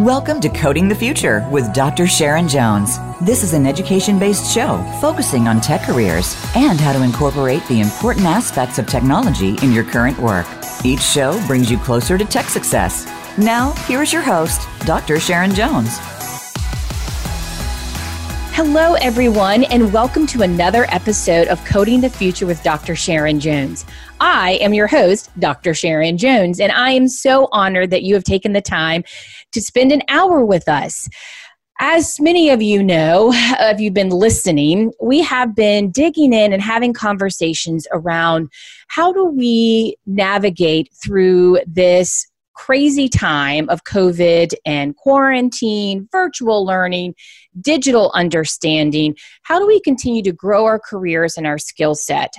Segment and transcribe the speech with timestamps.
[0.00, 2.06] Welcome to Coding the Future with Dr.
[2.06, 2.96] Sharon Jones.
[3.20, 7.82] This is an education based show focusing on tech careers and how to incorporate the
[7.82, 10.46] important aspects of technology in your current work.
[10.86, 13.04] Each show brings you closer to tech success.
[13.36, 15.20] Now, here's your host, Dr.
[15.20, 15.98] Sharon Jones.
[18.62, 22.94] Hello, everyone, and welcome to another episode of Coding the Future with Dr.
[22.94, 23.86] Sharon Jones.
[24.20, 25.72] I am your host, Dr.
[25.72, 29.02] Sharon Jones, and I am so honored that you have taken the time
[29.52, 31.08] to spend an hour with us.
[31.82, 36.62] As many of you know, if you've been listening, we have been digging in and
[36.62, 38.48] having conversations around
[38.88, 42.26] how do we navigate through this
[42.60, 47.14] crazy time of COVID and quarantine, virtual learning,
[47.58, 49.16] digital understanding?
[49.42, 52.34] How do we continue to grow our careers and our skill set?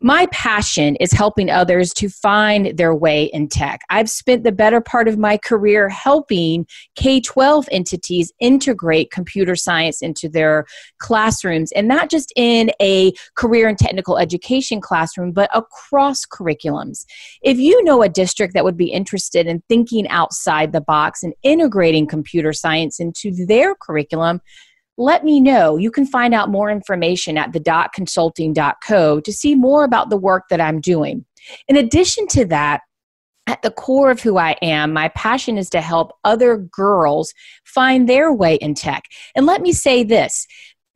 [0.00, 3.82] My passion is helping others to find their way in tech.
[3.90, 10.02] I've spent the better part of my career helping K 12 entities integrate computer science
[10.02, 10.66] into their
[10.98, 17.04] classrooms, and not just in a career and technical education classroom, but across curriculums.
[17.42, 21.34] If you know a district that would be interested in thinking outside the box and
[21.42, 24.40] integrating computer science into their curriculum,
[24.98, 25.76] let me know.
[25.76, 30.44] You can find out more information at the thedotconsulting.co to see more about the work
[30.50, 31.24] that I'm doing.
[31.68, 32.82] In addition to that,
[33.46, 38.08] at the core of who I am, my passion is to help other girls find
[38.08, 39.04] their way in tech.
[39.34, 40.46] And let me say this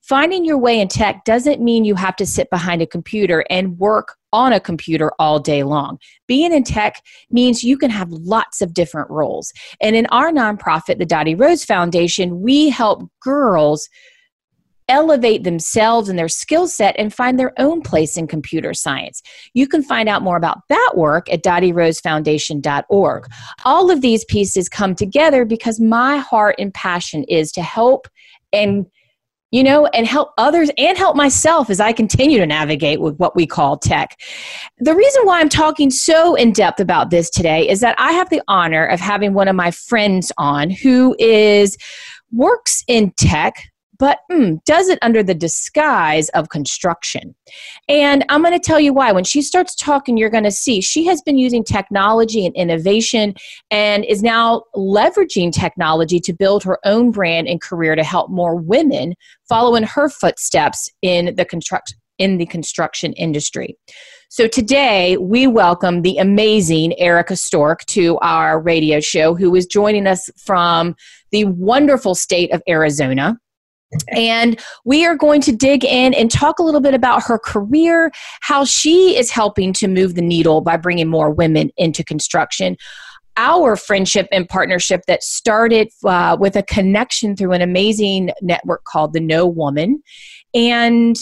[0.03, 3.77] finding your way in tech doesn't mean you have to sit behind a computer and
[3.79, 5.99] work on a computer all day long.
[6.29, 9.51] Being in tech means you can have lots of different roles.
[9.81, 13.89] And in our nonprofit, the Dottie Rose Foundation, we help girls
[14.89, 19.23] elevate themselves and their skill set and find their own place in computer science.
[19.55, 23.27] You can find out more about that work at dottierosefoundation.org.
[23.65, 28.07] All of these pieces come together because my heart and passion is to help
[28.53, 28.87] and
[29.51, 33.37] you know, and help others and help myself as I continue to navigate with what
[33.37, 34.19] we call tech.
[34.79, 38.31] The reason why I'm talking so in depth about this today is that I have
[38.31, 41.77] the honor of having one of my friends on who is
[42.33, 43.63] works in tech
[43.99, 47.35] but mm, does it under the disguise of construction.
[47.89, 49.13] And I'm going to tell you why.
[49.13, 53.35] When she starts talking, you're going to see she has been using technology and innovation
[53.71, 58.57] and is now leveraging technology to build her own brand and career to help more
[58.57, 59.15] women
[59.49, 63.77] follow in her footsteps in the construct in the construction industry.
[64.29, 70.07] So today we welcome the amazing Erica Stork to our radio show, who is joining
[70.07, 70.97] us from
[71.31, 73.39] the wonderful state of Arizona.
[74.11, 78.11] And we are going to dig in and talk a little bit about her career,
[78.41, 82.77] how she is helping to move the needle by bringing more women into construction.
[83.37, 89.13] Our friendship and partnership that started uh, with a connection through an amazing network called
[89.13, 90.03] The No Woman,
[90.55, 91.17] and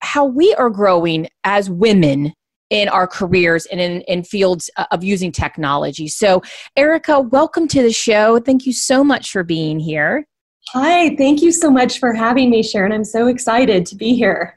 [0.00, 2.32] how we are growing as women
[2.70, 6.06] in our careers and in, in fields uh, of using technology.
[6.06, 6.42] So,
[6.76, 8.38] Erica, welcome to the show.
[8.38, 10.26] Thank you so much for being here.
[10.74, 12.92] Hi, thank you so much for having me, Sharon.
[12.92, 14.54] I'm so excited to be here.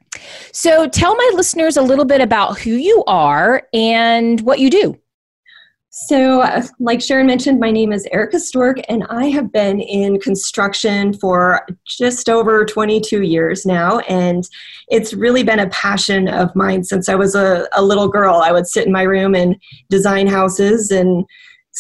[0.51, 4.99] So, tell my listeners a little bit about who you are and what you do.
[5.89, 10.19] So, uh, like Sharon mentioned, my name is Erica Stork, and I have been in
[10.19, 13.99] construction for just over 22 years now.
[13.99, 14.43] And
[14.89, 18.35] it's really been a passion of mine since I was a, a little girl.
[18.35, 19.55] I would sit in my room and
[19.89, 21.25] design houses and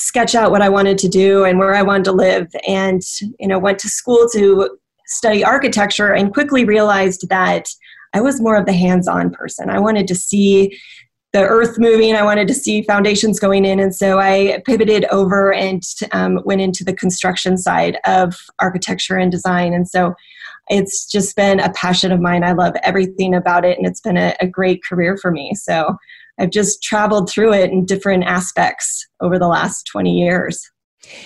[0.01, 2.47] sketch out what I wanted to do and where I wanted to live.
[2.67, 3.01] And,
[3.39, 7.67] you know, went to school to study architecture and quickly realized that
[8.13, 9.69] I was more of the hands on person.
[9.69, 10.77] I wanted to see
[11.33, 13.79] the earth moving, I wanted to see foundations going in.
[13.79, 19.31] And so I pivoted over and um, went into the construction side of architecture and
[19.31, 19.73] design.
[19.73, 20.13] And so
[20.67, 22.43] it's just been a passion of mine.
[22.43, 25.53] I love everything about it, and it's been a, a great career for me.
[25.55, 25.95] So
[26.41, 30.67] I've just traveled through it in different aspects over the last 20 years.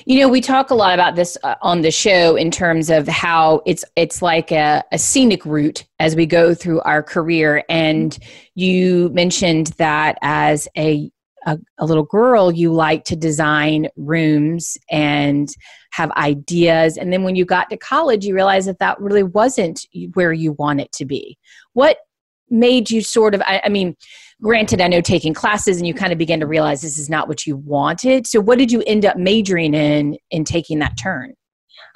[0.05, 3.07] You know, we talk a lot about this uh, on the show in terms of
[3.07, 7.63] how it's it's like a, a scenic route as we go through our career.
[7.69, 8.17] And
[8.55, 11.09] you mentioned that as a,
[11.45, 15.47] a, a little girl, you like to design rooms and
[15.91, 16.97] have ideas.
[16.97, 20.53] And then when you got to college, you realized that that really wasn't where you
[20.53, 21.37] want it to be.
[21.71, 21.99] What
[22.49, 23.95] made you sort of I, I, mean
[24.41, 27.27] granted i know taking classes and you kind of begin to realize this is not
[27.27, 31.33] what you wanted so what did you end up majoring in in taking that turn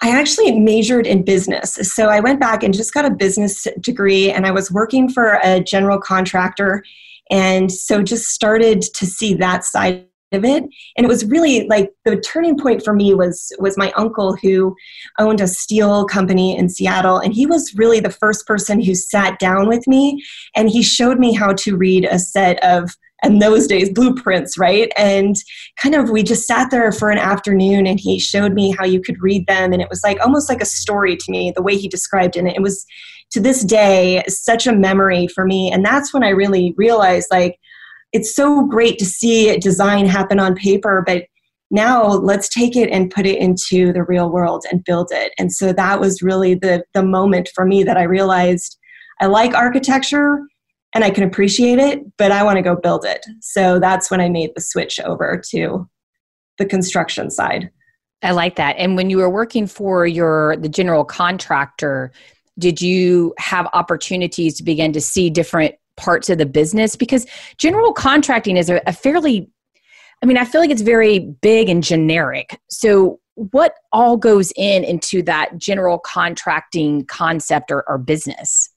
[0.02, 1.74] I actually majored in business.
[1.74, 5.40] So I went back and just got a business degree, and I was working for
[5.44, 6.84] a general contractor.
[7.30, 10.64] And so just started to see that side of it
[10.96, 14.76] and it was really like the turning point for me was was my uncle who
[15.18, 19.40] owned a steel company in Seattle and he was really the first person who sat
[19.40, 20.24] down with me
[20.56, 24.92] and he showed me how to read a set of in those days blueprints right?
[24.98, 25.36] And
[25.82, 29.02] kind of we just sat there for an afternoon and he showed me how you
[29.02, 31.76] could read them and it was like almost like a story to me the way
[31.76, 32.40] he described it.
[32.40, 32.86] And it was
[33.32, 35.72] to this day such a memory for me.
[35.72, 37.60] And that's when i really realized like
[38.14, 41.26] it's so great to see design happen on paper, but
[41.72, 45.32] now let's take it and put it into the real world and build it.
[45.38, 48.78] And so that was really the the moment for me that I realized
[49.22, 50.40] I like architecture
[50.96, 53.24] and I can appreciate it, but I want to go build it.
[53.42, 55.88] So that's when I made the switch over to
[56.58, 57.70] the construction side.
[58.24, 58.76] I like that.
[58.78, 62.12] And when you were working for your the general contractor,
[62.58, 67.94] did you have opportunities to begin to see different parts of the business because general
[67.94, 69.50] contracting is a, a fairly
[70.22, 72.60] I mean, I feel like it's very big and generic.
[72.70, 78.70] So, what all goes in into that general contracting concept or, or business?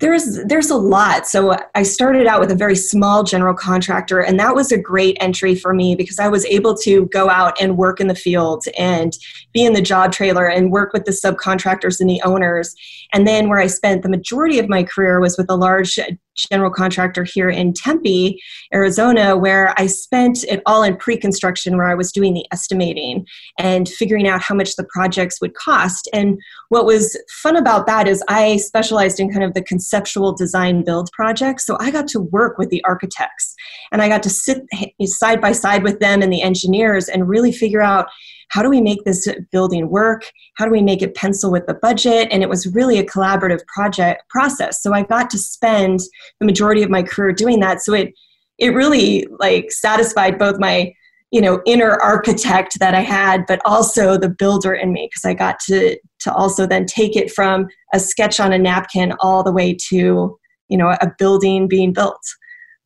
[0.00, 4.40] there's there's a lot so i started out with a very small general contractor and
[4.40, 7.76] that was a great entry for me because i was able to go out and
[7.76, 9.16] work in the field and
[9.52, 12.74] be in the job trailer and work with the subcontractors and the owners
[13.12, 15.98] and then where i spent the majority of my career was with a large
[16.36, 18.40] general contractor here in Tempe,
[18.72, 23.26] Arizona, where I spent it all in pre construction, where I was doing the estimating
[23.58, 26.08] and figuring out how much the projects would cost.
[26.12, 26.38] And
[26.68, 31.10] what was fun about that is I specialized in kind of the conceptual design build
[31.12, 31.66] projects.
[31.66, 33.54] So I got to work with the architects
[33.92, 34.62] and I got to sit
[35.04, 38.08] side by side with them and the engineers and really figure out
[38.50, 40.30] how do we make this building work?
[40.56, 42.28] How do we make it pencil with the budget?
[42.30, 44.82] And it was really a collaborative project process.
[44.82, 46.00] So i got to spend
[46.40, 47.82] the majority of my career doing that.
[47.82, 48.12] So it
[48.58, 50.92] it really like satisfied both my
[51.32, 55.34] you know inner architect that i had but also the builder in me because i
[55.34, 59.52] got to to also then take it from a sketch on a napkin all the
[59.52, 60.38] way to
[60.68, 62.22] you know a building being built.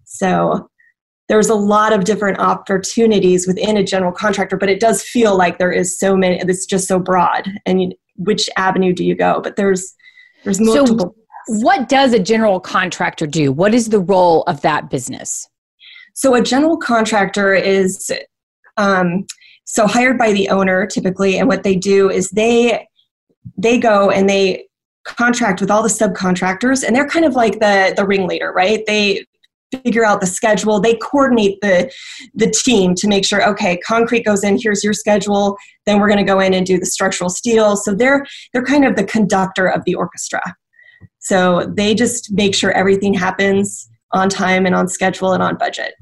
[0.05, 0.69] So
[1.28, 5.58] there's a lot of different opportunities within a general contractor, but it does feel like
[5.58, 6.38] there is so many.
[6.38, 9.40] It's just so broad, and which avenue do you go?
[9.42, 9.94] But there's
[10.44, 11.14] there's multiple.
[11.14, 13.52] So what does a general contractor do?
[13.52, 15.48] What is the role of that business?
[16.14, 18.10] So a general contractor is
[18.76, 19.26] um,
[19.64, 22.86] so hired by the owner typically, and what they do is they
[23.56, 24.64] they go and they
[25.04, 29.24] contract with all the subcontractors and they're kind of like the the ringleader right they
[29.70, 30.81] figure out the schedule.
[30.81, 31.93] They coordinate the
[32.35, 35.56] the team to make sure okay concrete goes in here's your schedule.
[35.87, 37.76] Then we're going to go in and do the structural steel.
[37.76, 40.43] So they're they're kind of the conductor of the orchestra.
[41.19, 45.94] So they just make sure everything happens on time and on schedule and on budget.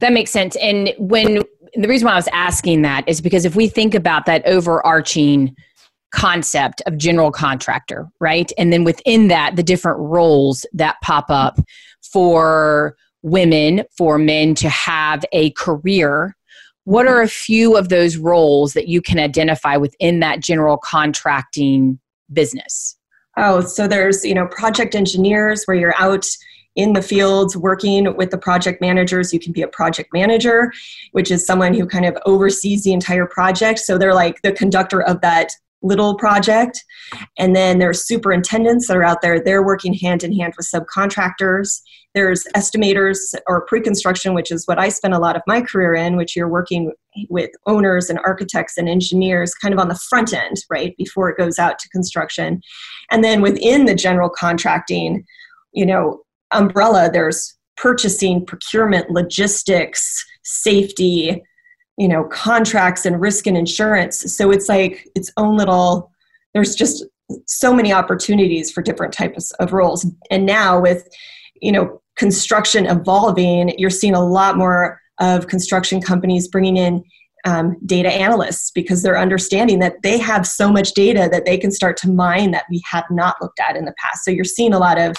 [0.00, 0.56] That makes sense.
[0.56, 1.42] And when
[1.74, 5.54] the reason why i was asking that is because if we think about that overarching
[6.14, 8.52] concept of general contractor, right?
[8.56, 11.58] And then within that, the different roles that pop up
[12.12, 16.36] for women, for men to have a career.
[16.84, 21.98] What are a few of those roles that you can identify within that general contracting
[22.32, 22.96] business?
[23.36, 26.26] Oh, so there's, you know, project engineers where you're out
[26.76, 29.32] in the fields working with the project managers.
[29.32, 30.72] You can be a project manager,
[31.12, 33.78] which is someone who kind of oversees the entire project.
[33.78, 35.52] So they're like the conductor of that
[35.84, 36.82] little project.
[37.38, 41.80] And then there's superintendents that are out there, they're working hand in hand with subcontractors.
[42.14, 45.94] There's estimators or pre construction, which is what I spent a lot of my career
[45.94, 46.92] in, which you're working
[47.28, 51.36] with owners and architects and engineers kind of on the front end, right, before it
[51.36, 52.60] goes out to construction.
[53.10, 55.24] And then within the general contracting,
[55.72, 56.22] you know,
[56.52, 61.42] umbrella, there's purchasing, procurement, logistics, safety,
[61.96, 64.34] you know contracts and risk and insurance.
[64.34, 66.10] So it's like its own little
[66.52, 67.04] there's just
[67.46, 70.06] so many opportunities for different types of roles.
[70.30, 71.08] And now with
[71.60, 77.02] you know construction evolving you're seeing a lot more of construction companies bringing in
[77.44, 81.70] um, data analysts because they're understanding that they have so much data that they can
[81.70, 84.24] start to mine that we have not looked at in the past.
[84.24, 85.14] So you're seeing a lot of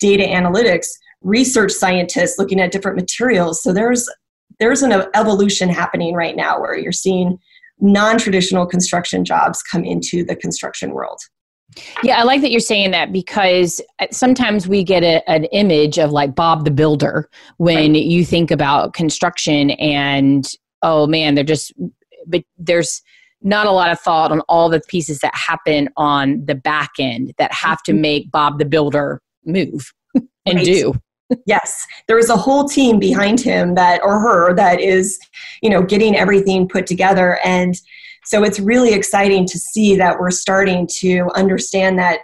[0.00, 0.88] data analytics
[1.22, 3.62] research scientists looking at different materials.
[3.62, 4.08] So there's
[4.62, 7.36] there's an evolution happening right now where you're seeing
[7.80, 11.20] non-traditional construction jobs come into the construction world
[12.02, 16.10] yeah, I like that you're saying that because sometimes we get a, an image of
[16.10, 18.02] like Bob the Builder when right.
[18.02, 20.46] you think about construction, and
[20.82, 21.72] oh man, they're just,
[22.26, 23.02] but there's
[23.40, 27.32] not a lot of thought on all the pieces that happen on the back end
[27.38, 28.02] that have to mm-hmm.
[28.02, 30.64] make Bob the Builder move and right.
[30.64, 30.94] do.
[31.46, 35.18] Yes, there is a whole team behind him that or her that is,
[35.62, 37.80] you know, getting everything put together and
[38.24, 42.20] so it's really exciting to see that we're starting to understand that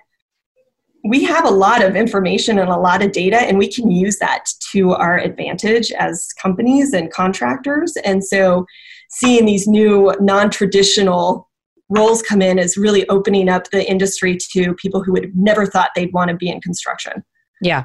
[1.05, 4.19] we have a lot of information and a lot of data, and we can use
[4.19, 7.97] that to our advantage as companies and contractors.
[8.05, 8.67] And so,
[9.11, 11.49] seeing these new non traditional
[11.89, 15.91] roles come in is really opening up the industry to people who would never thought
[15.95, 17.25] they'd want to be in construction.
[17.63, 17.85] Yeah,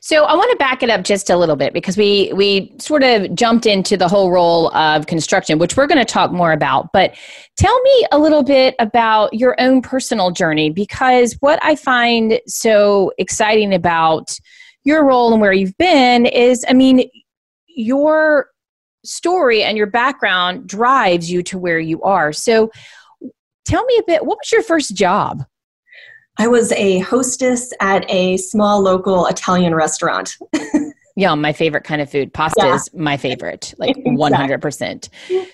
[0.00, 3.02] so I want to back it up just a little bit because we we sort
[3.02, 6.88] of jumped into the whole role of construction, which we're going to talk more about.
[6.92, 7.14] But
[7.56, 13.12] tell me a little bit about your own personal journey because what I find so
[13.18, 14.30] exciting about
[14.84, 17.08] your role and where you've been is, I mean,
[17.68, 18.48] your
[19.04, 22.32] story and your background drives you to where you are.
[22.32, 22.70] So
[23.64, 25.44] tell me a bit, what was your first job?
[26.40, 30.38] I was a hostess at a small local Italian restaurant.
[31.16, 32.32] yeah, my favorite kind of food.
[32.32, 32.74] Pasta yeah.
[32.76, 34.56] is my favorite, like exactly.
[34.56, 35.08] 100%.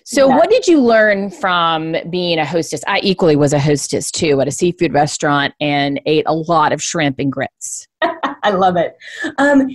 [0.05, 0.37] So, yeah.
[0.37, 2.85] what did you learn from being a hostess?
[2.87, 6.81] I equally was a hostess too at a seafood restaurant and ate a lot of
[6.81, 7.89] shrimp and grits.
[8.45, 8.97] I love it.
[9.39, 9.69] Um,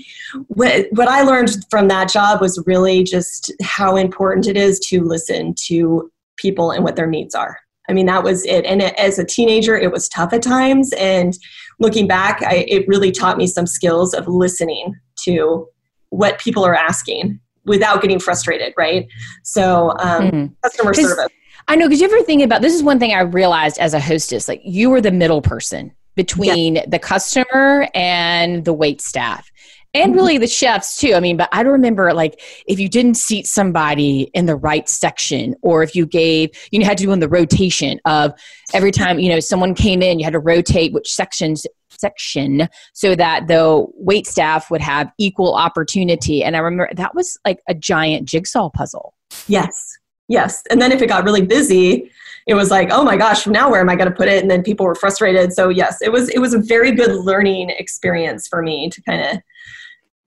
[0.47, 5.03] what, what I learned from that job was really just how important it is to
[5.03, 7.57] listen to people and what their needs are.
[7.89, 8.65] I mean, that was it.
[8.65, 10.93] And as a teenager, it was tough at times.
[10.93, 11.33] And
[11.79, 15.67] looking back, I, it really taught me some skills of listening to
[16.09, 19.07] what people are asking without getting frustrated, right?
[19.43, 20.45] So, um, mm-hmm.
[20.63, 21.27] customer service.
[21.67, 23.99] I know, because you ever think about this is one thing I realized as a
[23.99, 26.85] hostess, like you were the middle person between yes.
[26.89, 29.51] the customer and the wait staff
[29.93, 31.13] and really the chefs too.
[31.13, 35.55] I mean, but I remember like if you didn't seat somebody in the right section,
[35.61, 38.33] or if you gave you know, had to do in the rotation of
[38.73, 43.15] every time you know someone came in, you had to rotate which sections section so
[43.15, 46.43] that the wait staff would have equal opportunity.
[46.43, 49.13] And I remember that was like a giant jigsaw puzzle.
[49.47, 50.63] Yes, yes.
[50.69, 52.11] And then if it got really busy,
[52.47, 54.41] it was like, oh my gosh, now where am I going to put it?
[54.41, 55.53] And then people were frustrated.
[55.53, 59.21] So yes, it was it was a very good learning experience for me to kind
[59.21, 59.41] of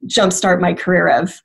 [0.07, 1.41] jumpstart my career of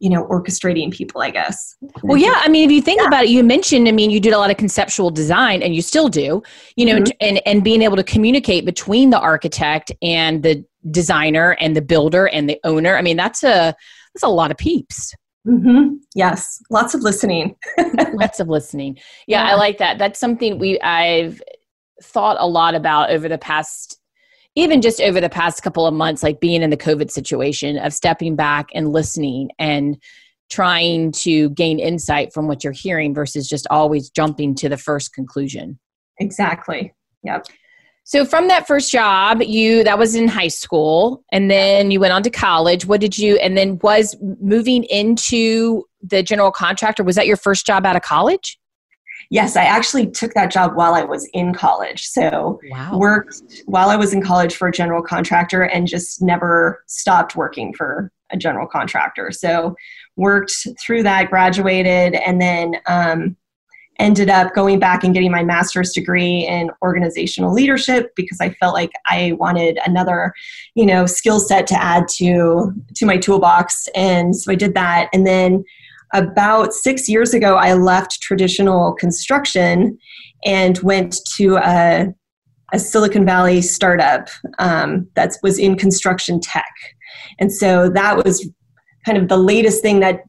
[0.00, 1.76] you know orchestrating people i guess.
[2.02, 3.06] Well yeah i mean if you think yeah.
[3.06, 5.82] about it you mentioned i mean you did a lot of conceptual design and you
[5.82, 6.42] still do
[6.76, 7.10] you know mm-hmm.
[7.20, 12.26] and and being able to communicate between the architect and the designer and the builder
[12.26, 13.74] and the owner i mean that's a
[14.14, 15.12] that's a lot of peeps.
[15.46, 15.96] Mm-hmm.
[16.14, 16.62] yes.
[16.70, 17.54] Lots of listening.
[18.14, 18.96] Lots of listening.
[19.26, 19.52] Yeah, yeah.
[19.52, 19.98] i like that.
[19.98, 21.42] That's something we i've
[22.02, 23.98] thought a lot about over the past
[24.56, 27.92] even just over the past couple of months, like being in the COVID situation of
[27.92, 29.96] stepping back and listening and
[30.50, 35.12] trying to gain insight from what you're hearing versus just always jumping to the first
[35.12, 35.78] conclusion.
[36.20, 36.92] Exactly.
[37.24, 37.46] Yep.
[38.06, 42.12] So from that first job, you that was in high school and then you went
[42.12, 42.84] on to college.
[42.84, 47.64] What did you and then was moving into the general contractor was that your first
[47.64, 48.58] job out of college?
[49.30, 52.06] Yes, I actually took that job while I was in college.
[52.06, 52.98] So wow.
[52.98, 57.74] worked while I was in college for a general contractor and just never stopped working
[57.74, 59.30] for a general contractor.
[59.30, 59.74] So
[60.16, 60.52] worked
[60.84, 63.36] through that, graduated, and then um,
[63.98, 68.74] ended up going back and getting my master's degree in organizational leadership because I felt
[68.74, 70.32] like I wanted another,
[70.74, 73.88] you know, skill set to add to to my toolbox.
[73.94, 75.64] And so I did that, and then
[76.14, 79.98] about six years ago, I left traditional construction
[80.44, 82.06] and went to a,
[82.72, 84.28] a Silicon Valley startup
[84.58, 86.72] um, that was in construction tech.
[87.38, 88.48] And so that was
[89.04, 90.20] kind of the latest thing that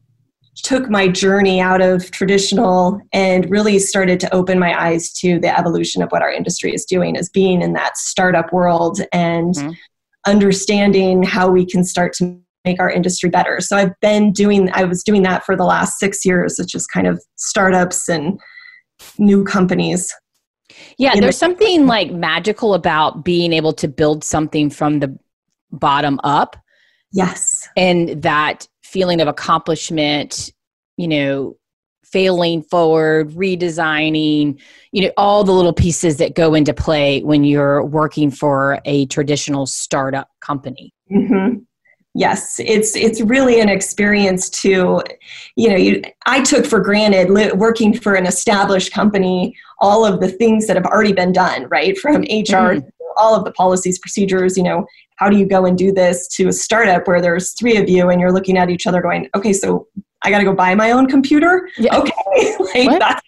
[0.56, 5.56] took my journey out of traditional and really started to open my eyes to the
[5.56, 9.70] evolution of what our industry is doing as being in that startup world and mm-hmm.
[10.26, 13.60] understanding how we can start to make our industry better.
[13.60, 16.86] So I've been doing, I was doing that for the last six years, which is
[16.86, 18.38] kind of startups and
[19.18, 20.12] new companies.
[20.98, 25.16] Yeah, there's the- something like magical about being able to build something from the
[25.70, 26.56] bottom up.
[27.12, 27.66] Yes.
[27.76, 30.50] And that feeling of accomplishment,
[30.96, 31.56] you know,
[32.04, 34.60] failing forward, redesigning,
[34.92, 39.06] you know, all the little pieces that go into play when you're working for a
[39.06, 40.92] traditional startup company.
[41.10, 41.58] Mm-hmm
[42.16, 45.02] yes it's it's really an experience to
[45.54, 50.20] you know you, i took for granted li- working for an established company all of
[50.20, 52.88] the things that have already been done right from hr mm-hmm.
[53.18, 56.48] all of the policies procedures you know how do you go and do this to
[56.48, 59.52] a startup where there's three of you and you're looking at each other going okay
[59.52, 59.86] so
[60.22, 61.96] i got to go buy my own computer yeah.
[61.98, 63.20] okay like that's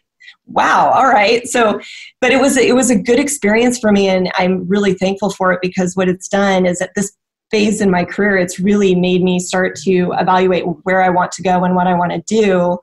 [0.46, 1.78] wow all right so
[2.22, 5.52] but it was it was a good experience for me and i'm really thankful for
[5.52, 7.12] it because what it's done is at this
[7.50, 11.42] phase in my career, it's really made me start to evaluate where I want to
[11.42, 12.78] go and what I want to do.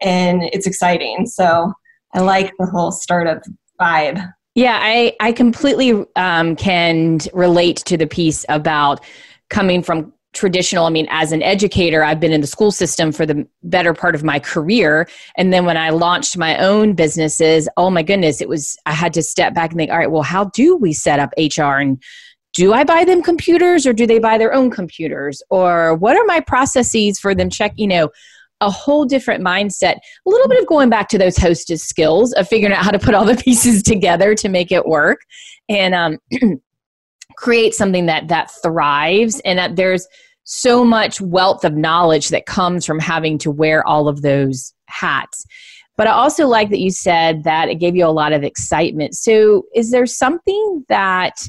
[0.00, 1.26] And it's exciting.
[1.26, 1.72] So
[2.12, 3.42] I like the whole startup
[3.80, 4.32] vibe.
[4.54, 9.04] Yeah, I, I completely um, can relate to the piece about
[9.50, 13.24] coming from traditional i mean as an educator i've been in the school system for
[13.24, 17.88] the better part of my career and then when i launched my own businesses oh
[17.88, 20.44] my goodness it was i had to step back and think all right well how
[20.46, 22.02] do we set up hr and
[22.54, 25.42] do i buy them computers or do they buy their own computers?
[25.50, 28.10] Or what are my processes for them check you know
[28.60, 29.96] a whole different mindset.
[29.96, 32.98] A little bit of going back to those hostess skills of figuring out how to
[32.98, 35.20] put all the pieces together to make it work
[35.68, 36.18] and um,
[37.36, 40.06] create something that that thrives and that there's
[40.44, 45.44] so much wealth of knowledge that comes from having to wear all of those hats.
[45.96, 49.14] But i also like that you said that it gave you a lot of excitement.
[49.14, 51.48] So is there something that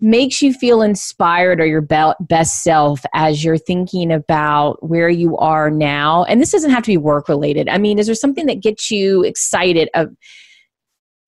[0.00, 5.70] makes you feel inspired or your best self as you're thinking about where you are
[5.70, 6.24] now.
[6.24, 7.68] And this doesn't have to be work related.
[7.68, 10.10] I mean is there something that gets you excited of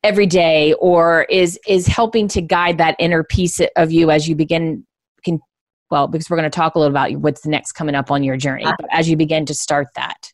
[0.02, 4.34] every day or is is helping to guide that inner piece of you as you
[4.34, 4.86] begin
[5.24, 5.38] can
[5.90, 8.36] well because we're going to talk a little about what's next coming up on your
[8.36, 10.32] journey but as you begin to start that?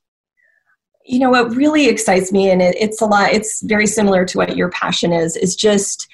[1.04, 4.38] You know what really excites me and it, it's a lot it's very similar to
[4.38, 6.06] what your passion is is just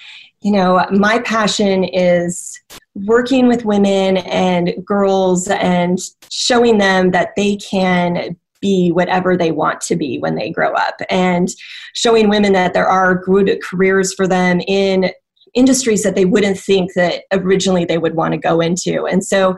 [0.43, 2.59] you know my passion is
[2.95, 5.99] working with women and girls and
[6.31, 10.95] showing them that they can be whatever they want to be when they grow up
[11.11, 11.49] and
[11.95, 15.11] showing women that there are good careers for them in
[15.55, 19.07] industries that they wouldn't think that originally they would want to go into.
[19.07, 19.57] And so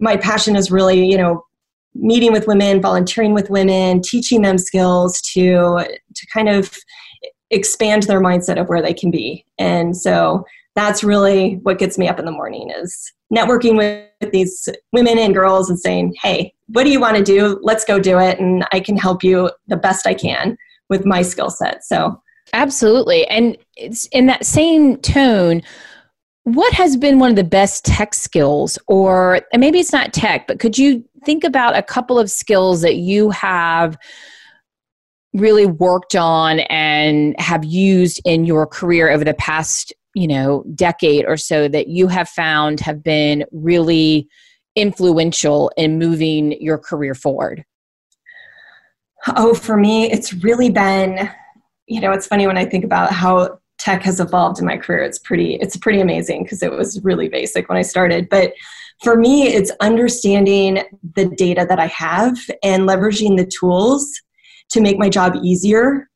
[0.00, 1.44] my passion is really you know
[1.94, 5.84] meeting with women volunteering with women teaching them skills to
[6.14, 6.72] to kind of
[7.50, 9.44] expand their mindset of where they can be.
[9.58, 14.68] And so that's really what gets me up in the morning is networking with these
[14.92, 17.58] women and girls and saying hey what do you want to do?
[17.62, 20.56] Let's go do it and i can help you the best i can
[20.88, 21.84] with my skill set.
[21.84, 22.20] So
[22.52, 23.26] absolutely.
[23.26, 25.62] And it's in that same tone
[26.44, 28.78] what has been one of the best tech skills?
[28.88, 32.96] Or maybe it's not tech but could you think about a couple of skills that
[32.96, 33.98] you have
[35.32, 41.24] really worked on and have used in your career over the past you know decade
[41.24, 44.28] or so that you have found have been really
[44.74, 47.64] influential in moving your career forward?
[49.36, 51.30] Oh for me it's really been
[51.86, 55.02] you know it's funny when i think about how tech has evolved in my career.
[55.02, 58.28] It's pretty it's pretty amazing because it was really basic when i started.
[58.28, 58.52] But
[59.02, 60.82] for me it's understanding
[61.14, 64.20] the data that i have and leveraging the tools
[64.70, 66.08] to make my job easier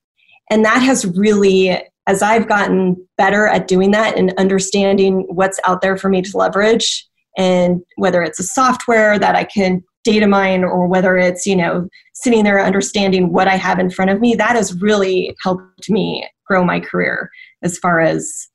[0.51, 5.81] and that has really as I've gotten better at doing that and understanding what's out
[5.81, 10.65] there for me to leverage, and whether it's a software that I can data mine
[10.65, 14.35] or whether it's, you know, sitting there understanding what I have in front of me,
[14.35, 17.31] that has really helped me grow my career
[17.63, 18.49] as far as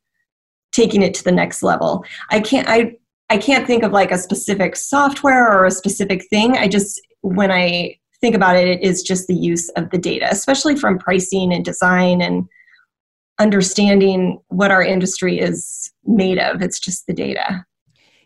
[0.72, 2.06] taking it to the next level.
[2.30, 2.96] I can't I
[3.32, 6.56] I can't think of like a specific software or a specific thing.
[6.56, 10.28] I just when I think about it, it is just the use of the data,
[10.30, 12.48] especially from pricing and design and
[13.40, 16.62] understanding what our industry is made of.
[16.62, 17.66] It's just the data.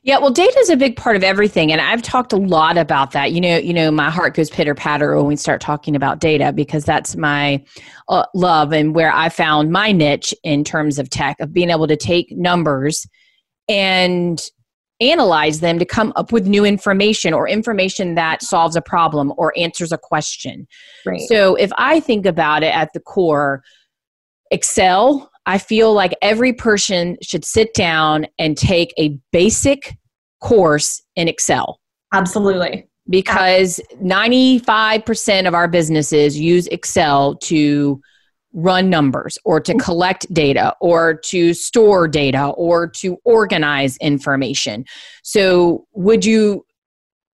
[0.05, 3.11] Yeah, well, data is a big part of everything, and I've talked a lot about
[3.11, 3.31] that.
[3.31, 6.51] You know, you know, my heart goes pitter patter when we start talking about data
[6.51, 7.63] because that's my
[8.09, 11.87] uh, love and where I found my niche in terms of tech of being able
[11.87, 13.07] to take numbers
[13.69, 14.41] and
[14.99, 19.53] analyze them to come up with new information or information that solves a problem or
[19.57, 20.67] answers a question.
[21.05, 21.21] Right.
[21.21, 23.63] So, if I think about it at the core,
[24.51, 29.97] Excel, I feel like every person should sit down and take a basic
[30.41, 31.79] course in Excel.
[32.13, 32.87] Absolutely.
[33.09, 37.99] Because 95% of our businesses use Excel to
[38.53, 44.85] run numbers or to collect data or to store data or to organize information.
[45.23, 46.65] So, would you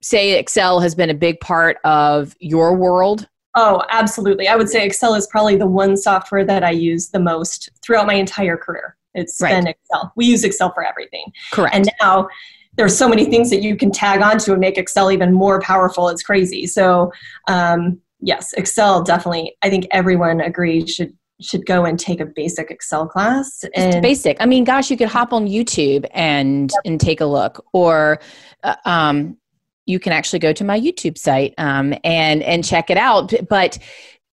[0.02, 3.28] say Excel has been a big part of your world?
[3.56, 4.48] Oh, absolutely.
[4.48, 8.08] I would say Excel is probably the one software that I use the most throughout
[8.08, 8.96] my entire career.
[9.14, 9.52] It's right.
[9.52, 10.14] been Excel.
[10.16, 11.26] We use Excel for everything.
[11.52, 11.76] Correct.
[11.76, 12.30] And now
[12.78, 16.08] there's so many things that you can tag onto and make Excel even more powerful.
[16.10, 16.68] It's crazy.
[16.68, 17.12] So,
[17.48, 19.56] um, yes, Excel definitely.
[19.62, 23.64] I think everyone agrees should should go and take a basic Excel class.
[23.74, 24.38] And Just basic.
[24.42, 26.82] I mean, gosh, you could hop on YouTube and yep.
[26.86, 28.20] and take a look, or
[28.64, 29.38] uh, um,
[29.86, 33.34] you can actually go to my YouTube site um, and and check it out.
[33.50, 33.78] But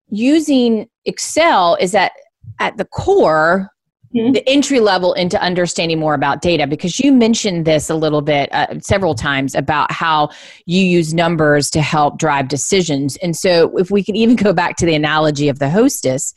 [0.09, 2.11] using Excel is at
[2.59, 3.69] at the core
[4.13, 4.31] mm-hmm.
[4.31, 8.53] the entry level into understanding more about data because you mentioned this a little bit
[8.53, 10.29] uh, several times about how
[10.65, 14.75] you use numbers to help drive decisions and so if we can even go back
[14.77, 16.33] to the analogy of the hostess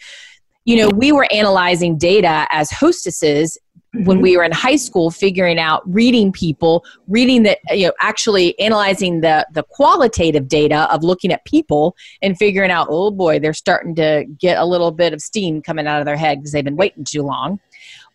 [0.65, 3.59] you know we were analyzing data as hostesses
[3.95, 4.23] when mm-hmm.
[4.23, 9.21] we were in high school figuring out reading people reading the you know actually analyzing
[9.21, 13.95] the the qualitative data of looking at people and figuring out oh boy they're starting
[13.95, 16.77] to get a little bit of steam coming out of their head because they've been
[16.77, 17.61] waiting too long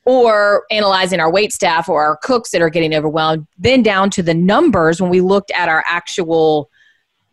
[0.06, 4.22] or analyzing our wait staff or our cooks that are getting overwhelmed then down to
[4.22, 6.70] the numbers when we looked at our actual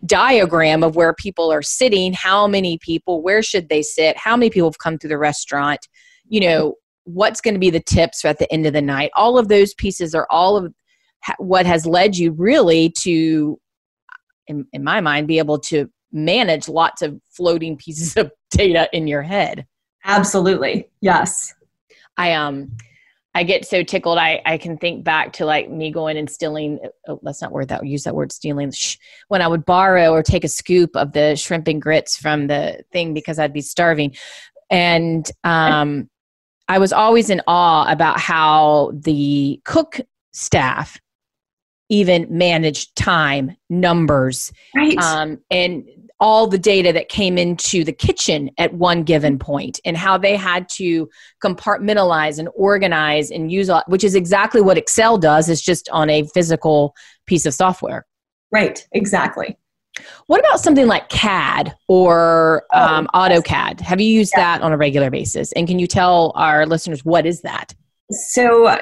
[0.04, 4.50] diagram of where people are sitting how many people where should they sit how many
[4.50, 5.88] people have come through the restaurant
[6.28, 9.10] you know what's going to be the tips at the end of the night.
[9.14, 10.74] All of those pieces are all of
[11.38, 13.58] what has led you really to
[14.48, 19.06] in, in my mind be able to manage lots of floating pieces of data in
[19.06, 19.66] your head.
[20.04, 20.88] Absolutely.
[21.00, 21.54] Yes.
[22.16, 22.76] I um
[23.34, 24.18] i get so tickled.
[24.18, 27.68] I i can think back to like me going and stealing oh, let's not word
[27.68, 28.70] that use that word stealing.
[28.70, 28.96] Shh,
[29.28, 32.84] when i would borrow or take a scoop of the shrimp and grits from the
[32.92, 34.14] thing because i'd be starving.
[34.70, 36.08] And um
[36.68, 40.00] I was always in awe about how the cook
[40.32, 41.00] staff
[41.88, 44.98] even managed time, numbers, right.
[44.98, 45.84] um, and
[46.18, 50.34] all the data that came into the kitchen at one given point and how they
[50.34, 51.08] had to
[51.44, 55.48] compartmentalize and organize and use which is exactly what excel does.
[55.48, 56.94] It's just on a physical
[57.26, 58.06] piece of software.
[58.50, 58.84] Right.
[58.92, 59.56] Exactly
[60.26, 63.80] what about something like CAD or oh, um, AutoCAD?
[63.80, 64.58] Have you used yeah.
[64.58, 65.52] that on a regular basis?
[65.52, 67.74] And can you tell our listeners what is that?
[68.10, 68.78] So,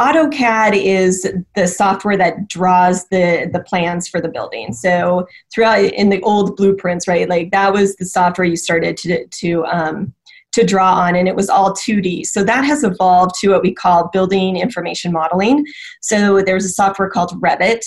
[0.00, 4.72] AutoCAD is the software that draws the the plans for the building.
[4.72, 9.26] So, throughout in the old blueprints, right, like that was the software you started to
[9.26, 10.14] to um,
[10.52, 12.26] to draw on, and it was all 2D.
[12.26, 15.66] So that has evolved to what we call building information modeling.
[16.00, 17.84] So there's a software called Revit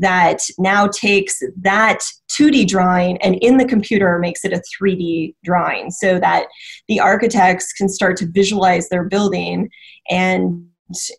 [0.00, 5.90] that now takes that 2D drawing and in the computer makes it a 3D drawing
[5.90, 6.46] so that
[6.88, 9.70] the architects can start to visualize their building
[10.10, 10.64] and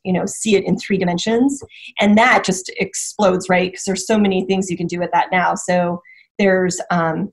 [0.04, 1.64] you know see it in three dimensions.
[2.00, 3.72] And that just explodes right?
[3.72, 5.56] Because there's so many things you can do with that now.
[5.56, 6.02] So
[6.38, 7.32] there's um,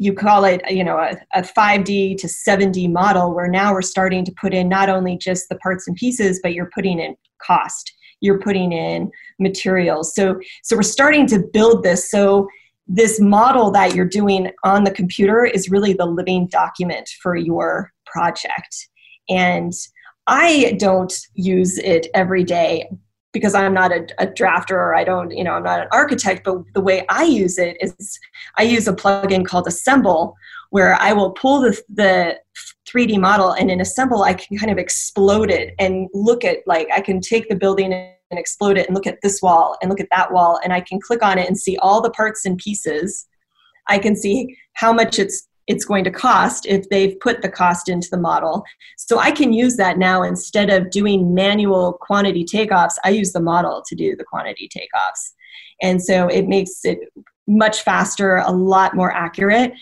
[0.00, 4.24] you call it you know a, a 5d to 7d model where now we're starting
[4.24, 7.92] to put in not only just the parts and pieces but you're putting in cost
[8.20, 10.14] you're putting in materials.
[10.14, 12.10] So so we're starting to build this.
[12.10, 12.48] So
[12.86, 17.92] this model that you're doing on the computer is really the living document for your
[18.06, 18.88] project.
[19.28, 19.72] And
[20.26, 22.86] i don't use it every day
[23.32, 26.44] because i'm not a, a drafter or i don't you know i'm not an architect
[26.44, 28.18] but the way i use it is
[28.58, 30.36] i use a plugin called Assemble
[30.70, 32.38] where I will pull the, the
[32.92, 36.88] 3D model and in Assemble, I can kind of explode it and look at, like,
[36.94, 40.00] I can take the building and explode it and look at this wall and look
[40.00, 42.58] at that wall, and I can click on it and see all the parts and
[42.58, 43.26] pieces.
[43.88, 47.88] I can see how much it's it's going to cost if they've put the cost
[47.88, 48.64] into the model.
[48.96, 53.40] So I can use that now instead of doing manual quantity takeoffs, I use the
[53.40, 55.32] model to do the quantity takeoffs.
[55.80, 56.98] And so it makes it
[57.46, 59.72] much faster, a lot more accurate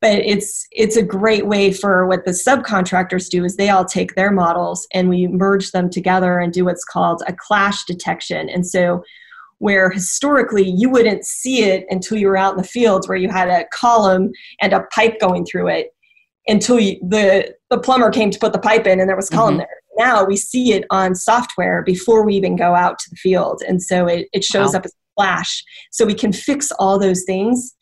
[0.00, 4.14] but it's it's a great way for what the subcontractors do is they all take
[4.14, 8.66] their models and we merge them together and do what's called a clash detection and
[8.66, 9.02] so
[9.58, 13.28] where historically you wouldn't see it until you were out in the fields where you
[13.28, 14.30] had a column
[14.60, 15.88] and a pipe going through it
[16.46, 19.54] until you, the the plumber came to put the pipe in and there was column
[19.54, 19.58] mm-hmm.
[19.58, 23.62] there now we see it on software before we even go out to the field
[23.66, 24.78] and so it, it shows wow.
[24.78, 27.74] up as a clash so we can fix all those things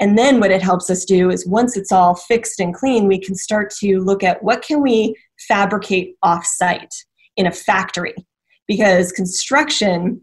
[0.00, 3.20] and then what it helps us do is once it's all fixed and clean, we
[3.20, 5.14] can start to look at what can we
[5.48, 6.94] fabricate off-site
[7.36, 8.14] in a factory
[8.66, 10.20] because construction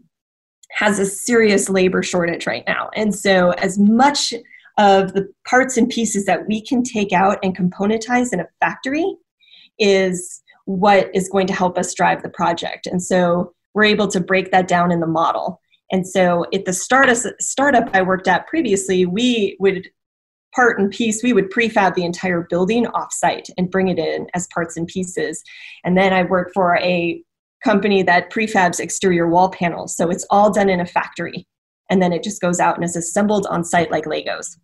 [0.72, 2.90] has a serious labor shortage right now.
[2.94, 4.32] And so as much
[4.78, 9.16] of the parts and pieces that we can take out and componentize in a factory
[9.78, 12.86] is what is going to help us drive the project.
[12.86, 15.60] And so we're able to break that down in the model.
[15.90, 17.08] And so at the start
[17.40, 19.88] startup I worked at previously, we would
[20.54, 24.48] part and piece, we would prefab the entire building offsite and bring it in as
[24.48, 25.42] parts and pieces.
[25.84, 27.22] And then I worked for a
[27.62, 29.96] company that prefabs exterior wall panels.
[29.96, 31.46] So it's all done in a factory.
[31.88, 34.56] And then it just goes out and is assembled on site like Legos.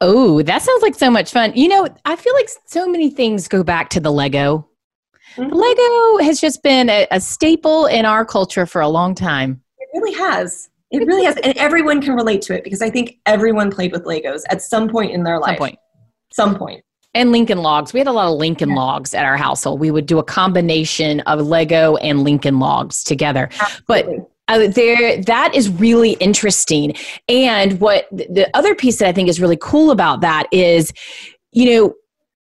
[0.00, 1.52] Oh, that sounds like so much fun.
[1.54, 4.68] You know, I feel like so many things go back to the Lego
[5.38, 5.54] Mm-hmm.
[5.54, 9.62] Lego has just been a, a, staple in our culture for a long time.
[9.78, 10.68] It really has.
[10.90, 11.36] It really has.
[11.36, 14.88] And everyone can relate to it because I think everyone played with Legos at some
[14.88, 15.50] point in their life.
[15.50, 15.78] Some point.
[16.32, 16.84] Some point.
[17.14, 17.92] and Lincoln logs.
[17.92, 18.76] We had a lot of Lincoln yeah.
[18.76, 19.80] logs at our household.
[19.80, 23.48] We would do a combination of Lego and Lincoln logs together.
[23.60, 24.18] Absolutely.
[24.18, 26.94] But uh, there that is really interesting
[27.28, 30.90] and what the other piece that i think is really cool about that is
[31.52, 31.94] you know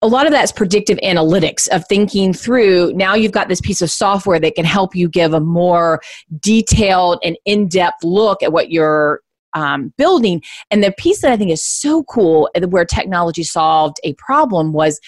[0.02, 3.92] a lot of that's predictive analytics of thinking through now you've got this piece of
[3.92, 6.02] software that can help you give a more
[6.40, 9.22] detailed and in-depth look at what you're
[9.54, 10.42] um, building.
[10.70, 15.00] And the piece that i think is so cool where technology solved a problem was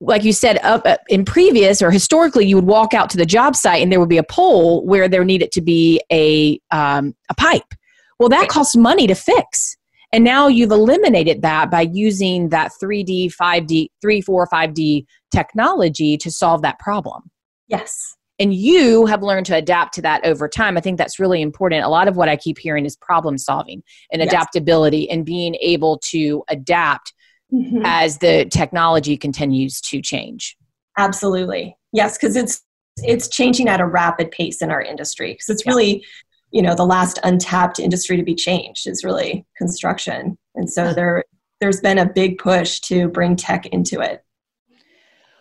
[0.00, 3.24] like you said up uh, in previous or historically you would walk out to the
[3.24, 7.14] job site and there would be a pole where there needed to be a um,
[7.28, 7.74] a pipe.
[8.18, 9.75] Well that costs money to fix
[10.12, 16.30] and now you've eliminated that by using that 3d 5d 3 4 5d technology to
[16.30, 17.30] solve that problem
[17.68, 21.42] yes and you have learned to adapt to that over time i think that's really
[21.42, 24.28] important a lot of what i keep hearing is problem solving and yes.
[24.28, 27.12] adaptability and being able to adapt
[27.52, 27.82] mm-hmm.
[27.84, 30.56] as the technology continues to change.
[30.98, 31.76] Absolutely.
[31.92, 32.62] Yes, because it's
[33.02, 36.02] it's changing at a rapid pace in our industry because it's really
[36.50, 40.36] you know the last untapped industry to be changed is really construction.
[40.54, 41.24] And so there
[41.60, 44.22] there's been a big push to bring tech into it.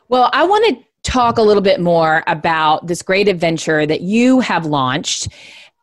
[0.08, 4.39] Well i want to talk a little bit more about this great adventure that you
[4.39, 5.28] have launched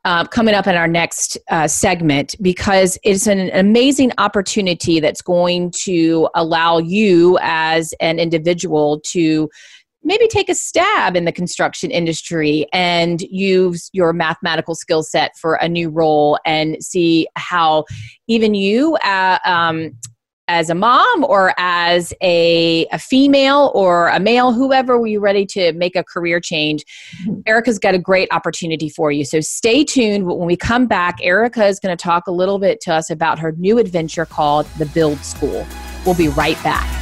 [0.05, 5.71] uh, coming up in our next uh, segment because it's an amazing opportunity that's going
[5.71, 9.49] to allow you as an individual to
[10.05, 15.55] maybe take a stab in the construction industry and use your mathematical skill set for
[15.55, 17.85] a new role and see how
[18.27, 19.93] even you uh, um,
[20.49, 25.47] as a mom or as a, a female or a male, whoever were you ready
[25.47, 26.85] to make a career change.
[27.47, 29.25] Erica's got a great opportunity for you.
[29.25, 30.27] So stay tuned.
[30.27, 33.39] When we come back, Erica is going to talk a little bit to us about
[33.39, 35.67] her new adventure called the Build School.
[36.05, 37.02] We'll be right back.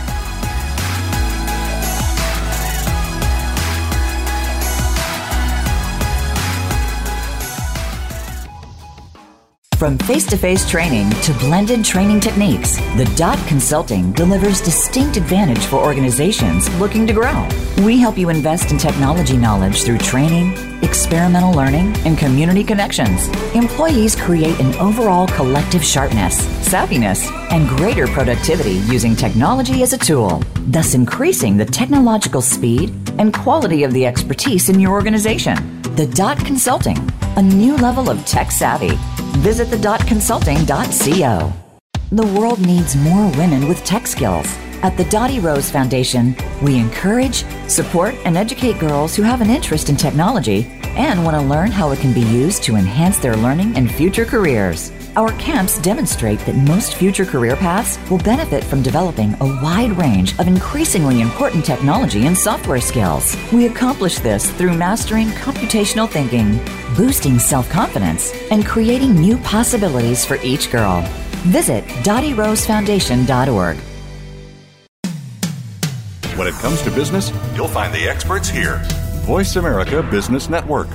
[9.81, 15.65] From face to face training to blended training techniques, the DOT Consulting delivers distinct advantage
[15.65, 17.49] for organizations looking to grow.
[17.83, 23.29] We help you invest in technology knowledge through training, experimental learning, and community connections.
[23.55, 30.43] Employees create an overall collective sharpness, savviness, and greater productivity using technology as a tool,
[30.67, 35.81] thus increasing the technological speed and quality of the expertise in your organization.
[35.97, 36.99] The Dot Consulting,
[37.39, 38.99] a new level of tech savvy
[39.39, 41.53] Visit thedotconsulting.co.
[42.13, 44.47] The world needs more women with tech skills.
[44.83, 49.89] At the Dottie Rose Foundation, we encourage, support, and educate girls who have an interest
[49.89, 53.77] in technology and want to learn how it can be used to enhance their learning
[53.77, 54.91] and future careers.
[55.17, 60.39] Our camps demonstrate that most future career paths will benefit from developing a wide range
[60.39, 63.37] of increasingly important technology and software skills.
[63.53, 66.61] We accomplish this through mastering computational thinking,
[66.97, 71.03] boosting self confidence, and creating new possibilities for each girl.
[71.49, 73.77] Visit DottieRoseFoundation.org.
[76.39, 78.81] When it comes to business, you'll find the experts here.
[79.27, 80.89] Voice America Business Network.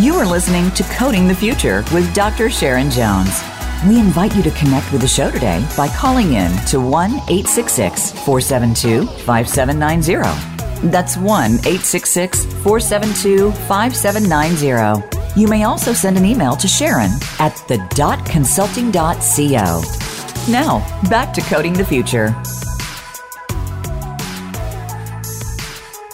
[0.00, 2.50] You are listening to Coding the Future with Dr.
[2.50, 3.42] Sharon Jones.
[3.84, 8.12] We invite you to connect with the show today by calling in to 1 866
[8.12, 10.88] 472 5790.
[10.88, 15.40] That's 1 866 472 5790.
[15.40, 19.82] You may also send an email to Sharon at the dot consulting.co.
[20.48, 22.40] Now, back to Coding the Future.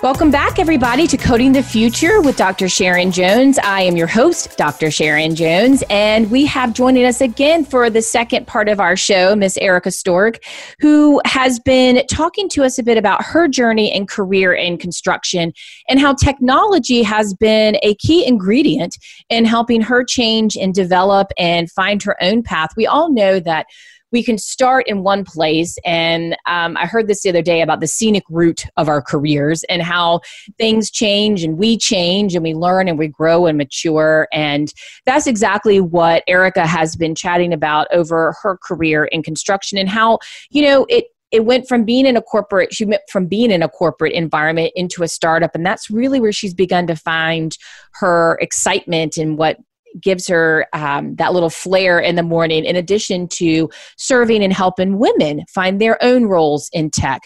[0.04, 2.68] Welcome back, everybody, to Coding the Future with Dr.
[2.68, 3.58] Sharon Jones.
[3.60, 4.90] I am your host, Dr.
[4.90, 9.34] Sharon Jones, and we have joining us again for the second part of our show,
[9.34, 10.40] Miss Erica Stork,
[10.78, 15.54] who has been talking to us a bit about her journey and career in construction
[15.88, 18.98] and how technology has been a key ingredient
[19.30, 22.68] in helping her change and develop and find her own path.
[22.76, 23.68] We all know that
[24.14, 25.76] we can start in one place.
[25.84, 29.64] And um, I heard this the other day about the scenic route of our careers
[29.64, 30.20] and how
[30.56, 34.28] things change and we change and we learn and we grow and mature.
[34.32, 34.72] And
[35.04, 40.20] that's exactly what Erica has been chatting about over her career in construction and how,
[40.48, 43.60] you know, it it went from being in a corporate she went from being in
[43.60, 47.58] a corporate environment into a startup and that's really where she's begun to find
[47.94, 49.56] her excitement and what
[50.00, 54.98] gives her um, that little flair in the morning, in addition to serving and helping
[54.98, 57.22] women find their own roles in tech.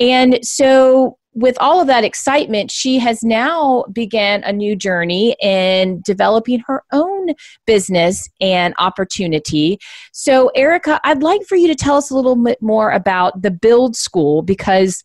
[0.00, 6.02] And so with all of that excitement, she has now began a new journey in
[6.04, 7.28] developing her own
[7.66, 9.78] business and opportunity.
[10.12, 13.50] So, Erica, I'd like for you to tell us a little bit more about the
[13.50, 15.02] Build School because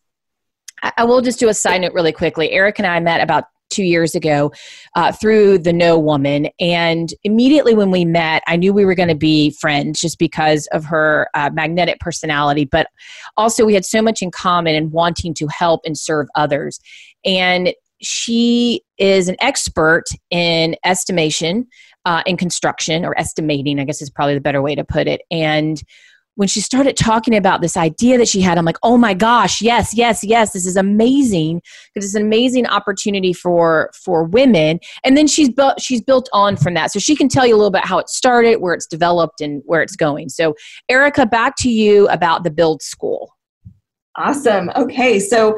[0.97, 2.51] I will just do a side note really quickly.
[2.51, 4.51] Eric and I met about two years ago
[4.95, 6.49] uh, through the No Woman.
[6.59, 10.67] And immediately when we met, I knew we were going to be friends just because
[10.71, 12.65] of her uh, magnetic personality.
[12.65, 12.87] But
[13.35, 16.79] also, we had so much in common in wanting to help and serve others.
[17.25, 21.67] And she is an expert in estimation
[22.05, 25.21] uh, in construction or estimating, I guess is probably the better way to put it.
[25.29, 25.81] And
[26.37, 29.59] when she started talking about this idea that she had, I'm like, oh my gosh,
[29.59, 34.79] yes, yes, yes, this is amazing because it's an amazing opportunity for for women.
[35.03, 37.57] And then she's built she's built on from that, so she can tell you a
[37.57, 40.29] little bit how it started, where it's developed, and where it's going.
[40.29, 40.53] So,
[40.89, 43.35] Erica, back to you about the Build School.
[44.15, 44.69] Awesome.
[44.75, 45.57] Okay, so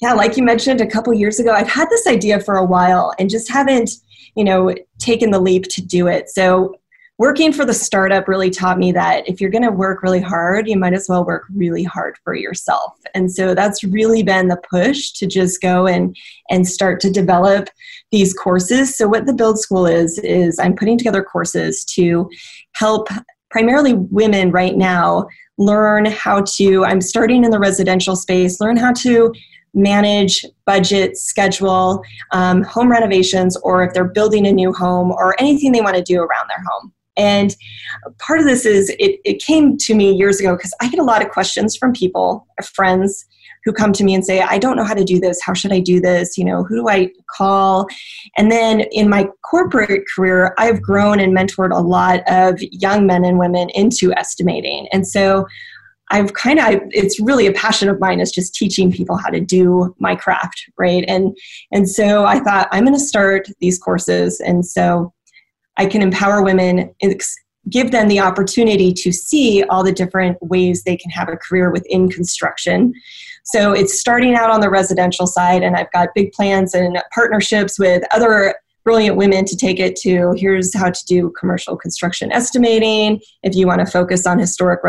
[0.00, 3.12] yeah, like you mentioned a couple years ago, I've had this idea for a while
[3.18, 3.90] and just haven't,
[4.36, 6.30] you know, taken the leap to do it.
[6.30, 6.76] So
[7.22, 10.66] working for the startup really taught me that if you're going to work really hard,
[10.66, 12.98] you might as well work really hard for yourself.
[13.14, 16.16] And so that's really been the push to just go and
[16.50, 17.68] and start to develop
[18.10, 18.96] these courses.
[18.96, 22.28] So what the Build School is is I'm putting together courses to
[22.72, 23.06] help
[23.52, 28.94] primarily women right now learn how to I'm starting in the residential space, learn how
[28.94, 29.32] to
[29.74, 35.70] manage, budget, schedule um, home renovations, or if they're building a new home or anything
[35.70, 36.92] they want to do around their home.
[37.16, 37.54] And
[38.18, 41.04] part of this is it, it came to me years ago because I get a
[41.04, 43.26] lot of questions from people, friends
[43.64, 45.40] who come to me and say, I don't know how to do this.
[45.40, 46.36] How should I do this?
[46.36, 47.86] You know, who do I call?
[48.36, 53.24] And then in my corporate career, I've grown and mentored a lot of young men
[53.24, 54.88] and women into estimating.
[54.92, 55.46] And so
[56.10, 59.40] I've kind of it's really a passion of mine is just teaching people how to
[59.40, 61.04] do my craft, right?
[61.08, 61.36] And
[61.70, 65.12] and so I thought I'm going to start these courses and so
[65.76, 66.94] I can empower women,
[67.70, 71.70] give them the opportunity to see all the different ways they can have a career
[71.70, 72.92] within construction.
[73.44, 77.78] So it's starting out on the residential side, and I've got big plans and partnerships
[77.78, 78.54] with other
[78.84, 83.20] brilliant women to take it to here's how to do commercial construction estimating.
[83.44, 84.80] If you want to focus on historic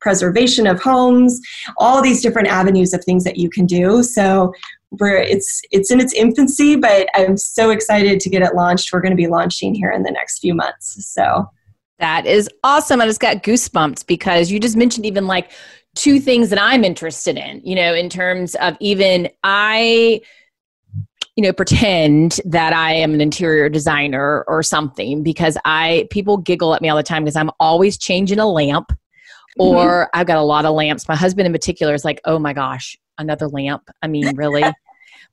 [0.00, 1.40] preservation of homes,
[1.78, 4.02] all these different avenues of things that you can do.
[4.02, 4.52] So
[5.00, 8.92] we're it's it's in its infancy, but I'm so excited to get it launched.
[8.92, 11.12] We're going to be launching here in the next few months.
[11.12, 11.48] So
[11.98, 13.00] that is awesome.
[13.00, 15.52] I just got goosebumps because you just mentioned even like
[15.94, 20.20] two things that I'm interested in, you know, in terms of even I
[21.36, 26.74] you know pretend that i am an interior designer or something because i people giggle
[26.74, 29.62] at me all the time because i'm always changing a lamp mm-hmm.
[29.62, 30.20] or mm-hmm.
[30.20, 32.98] i've got a lot of lamps my husband in particular is like oh my gosh
[33.16, 34.62] another lamp i mean really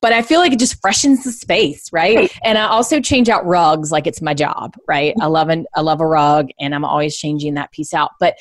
[0.02, 2.32] but I feel like it just freshens the space, right?
[2.44, 5.14] And I also change out rugs like it's my job, right?
[5.20, 8.12] I love an, I love a rug and I'm always changing that piece out.
[8.20, 8.36] But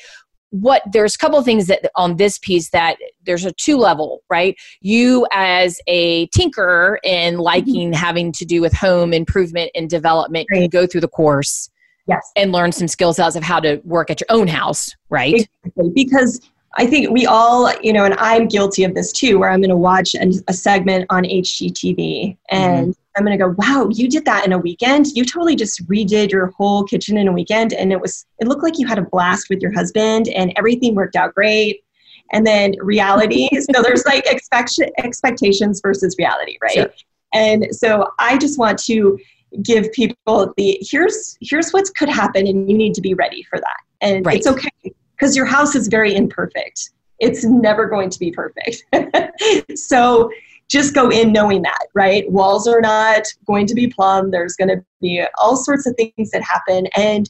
[0.51, 4.23] what there's a couple of things that on this piece that there's a two level
[4.29, 7.43] right you as a tinkerer and mm-hmm.
[7.43, 7.93] liking mm-hmm.
[7.93, 10.61] having to do with home improvement and development right.
[10.61, 11.69] you go through the course
[12.07, 15.47] yes and learn some skills as of how to work at your own house right
[15.63, 15.91] exactly.
[15.93, 16.41] because
[16.75, 19.69] I think we all, you know, and I'm guilty of this too, where I'm going
[19.69, 23.17] to watch a, a, segment on HGTV and mm-hmm.
[23.17, 25.07] I'm going to go, wow, you did that in a weekend.
[25.07, 27.73] You totally just redid your whole kitchen in a weekend.
[27.73, 30.93] And it was, it looked like you had a blast with your husband and everything
[30.93, 31.83] worked out great.
[32.31, 33.49] And then reality.
[33.73, 36.73] so there's like expect- expectations versus reality, right?
[36.73, 36.93] Sure.
[37.33, 39.17] And so I just want to
[39.63, 43.57] give people the here's here's what could happen and you need to be ready for
[43.57, 44.37] that and right.
[44.37, 46.91] it's okay because your house is very imperfect.
[47.19, 48.83] It's never going to be perfect.
[49.75, 50.31] so
[50.69, 52.31] just go in knowing that, right?
[52.31, 54.31] Walls are not going to be plumb.
[54.31, 56.87] There's going to be all sorts of things that happen.
[56.95, 57.29] And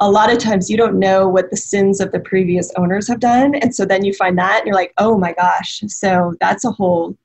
[0.00, 3.20] a lot of times you don't know what the sins of the previous owners have
[3.20, 3.54] done.
[3.54, 5.82] And so then you find that and you're like, oh my gosh.
[5.86, 7.16] So that's a whole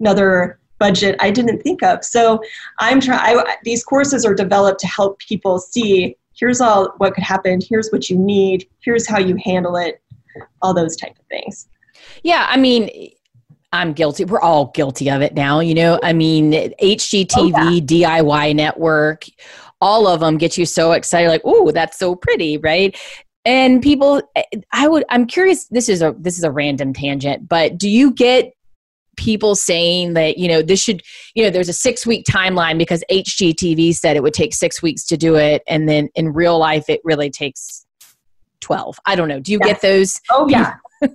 [0.00, 2.04] another budget I didn't think of.
[2.04, 2.40] So
[2.78, 7.60] I'm trying, these courses are developed to help people see here's all what could happen.
[7.66, 8.68] Here's what you need.
[8.80, 10.02] Here's how you handle it.
[10.62, 11.68] All those type of things.
[12.22, 12.90] Yeah i mean
[13.72, 14.24] i'm guilty.
[14.24, 15.98] We're all guilty of it now you know?
[16.02, 18.20] I mean hgtv oh, yeah.
[18.20, 19.24] diy network
[19.80, 22.96] all of them get you so excited like oh that's so pretty right?
[23.44, 27.48] And people eh, i would i'm curious this is a this is a random tangent
[27.48, 28.55] but do you get
[29.16, 31.02] people saying that you know this should
[31.34, 35.04] you know there's a six week timeline because hgtv said it would take six weeks
[35.04, 37.86] to do it and then in real life it really takes
[38.60, 40.74] 12 i don't know do you get those oh yeah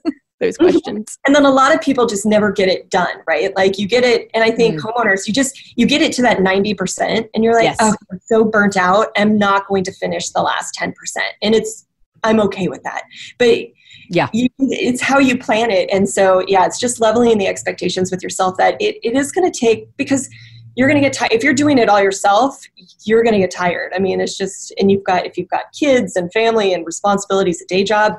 [0.41, 0.71] those mm-hmm.
[0.71, 1.17] questions.
[1.25, 3.55] And then a lot of people just never get it done, right?
[3.55, 4.83] Like you get it, and I think mm.
[4.83, 7.77] homeowners, you just you get it to that ninety percent, and you're like, yes.
[7.79, 9.07] oh, I'm so burnt out.
[9.15, 11.85] I'm not going to finish the last ten percent, and it's
[12.23, 13.03] I'm okay with that.
[13.37, 13.59] But
[14.12, 14.28] yeah.
[14.34, 15.89] You, it's how you plan it.
[15.91, 19.49] And so yeah it's just leveling the expectations with yourself that it, it is going
[19.49, 20.30] to take because
[20.76, 22.62] you're going to get tired if you're doing it all yourself
[23.05, 23.93] you're going to get tired.
[23.95, 27.62] I mean it's just and you've got if you've got kids and family and responsibilities
[27.62, 28.14] a day job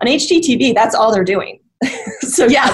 [0.00, 1.58] on hgtv that's all they're doing
[2.20, 2.70] so yeah,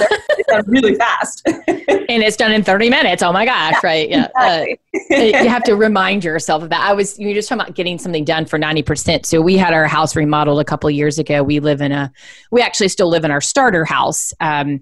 [0.47, 1.43] they're, really fast.
[1.47, 3.21] and it's done in 30 minutes.
[3.21, 4.09] Oh my gosh, yeah, right?
[4.09, 4.27] Yeah.
[4.39, 5.35] Uh, exactly.
[5.35, 6.81] Uh, you have to remind yourself of that.
[6.81, 9.25] I was you were just talking about getting something done for 90%.
[9.25, 11.43] So we had our house remodeled a couple years ago.
[11.43, 12.11] We live in a
[12.51, 14.33] we actually still live in our starter house.
[14.39, 14.81] Um,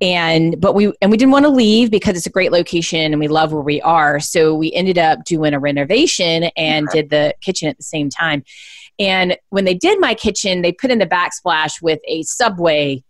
[0.00, 3.18] and but we and we didn't want to leave because it's a great location and
[3.18, 4.20] we love where we are.
[4.20, 8.44] So we ended up doing a renovation and did the kitchen at the same time.
[8.98, 13.02] And when they did my kitchen, they put in the backsplash with a subway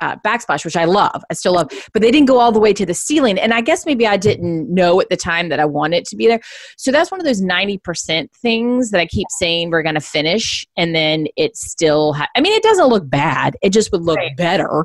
[0.00, 1.22] uh, backsplash, which I love.
[1.30, 3.38] I still love, but they didn't go all the way to the ceiling.
[3.38, 6.26] And I guess maybe I didn't know at the time that I wanted to be
[6.26, 6.40] there.
[6.76, 10.66] So that's one of those 90% things that I keep saying we're going to finish.
[10.76, 13.56] And then it still, ha- I mean, it doesn't look bad.
[13.62, 14.36] It just would look right.
[14.36, 14.84] better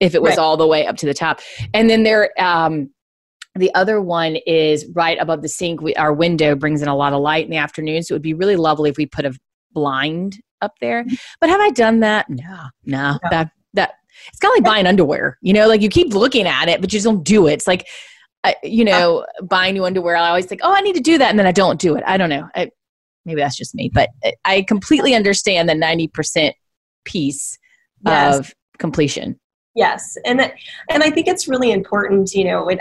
[0.00, 0.38] if it was right.
[0.38, 1.40] all the way up to the top.
[1.72, 2.90] And then there, um,
[3.56, 5.80] the other one is right above the sink.
[5.80, 8.02] We, our window brings in a lot of light in the afternoon.
[8.02, 9.32] So it would be really lovely if we put a
[9.72, 11.04] blind up there.
[11.04, 11.14] Mm-hmm.
[11.40, 12.28] But have I done that?
[12.28, 13.12] No, no.
[13.12, 13.18] no.
[13.30, 13.94] That that
[14.28, 16.92] it's kind of like buying underwear, you know, like you keep looking at it, but
[16.92, 17.54] you just don't do it.
[17.54, 17.86] It's like,
[18.62, 20.16] you uh, know, buying new underwear.
[20.16, 21.30] I always think, oh, I need to do that.
[21.30, 22.04] And then I don't do it.
[22.06, 22.48] I don't know.
[22.54, 22.70] I,
[23.24, 24.10] maybe that's just me, but
[24.44, 26.52] I completely understand the 90%
[27.04, 27.58] piece
[28.04, 28.38] yes.
[28.38, 29.38] of completion.
[29.74, 30.16] Yes.
[30.24, 30.54] And, that,
[30.90, 32.80] and I think it's really important, you know, when,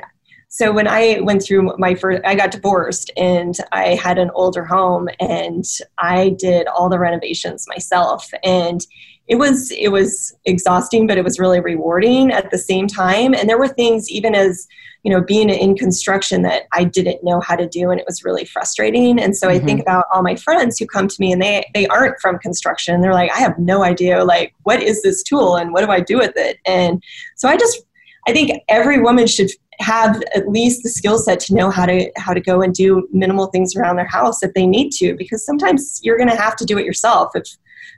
[0.50, 4.64] so when I went through my first, I got divorced and I had an older
[4.64, 5.66] home and
[5.98, 8.30] I did all the renovations myself.
[8.44, 8.86] And
[9.28, 13.48] it was it was exhausting but it was really rewarding at the same time and
[13.48, 14.68] there were things even as
[15.04, 18.24] you know being in construction that i didn't know how to do and it was
[18.24, 19.62] really frustrating and so mm-hmm.
[19.62, 19.90] i think mm-hmm.
[19.90, 23.14] about all my friends who come to me and they they aren't from construction they're
[23.14, 26.18] like i have no idea like what is this tool and what do i do
[26.18, 27.02] with it and
[27.36, 27.84] so i just
[28.28, 29.50] i think every woman should
[29.80, 33.08] have at least the skill set to know how to how to go and do
[33.12, 36.56] minimal things around their house if they need to because sometimes you're going to have
[36.56, 37.44] to do it yourself if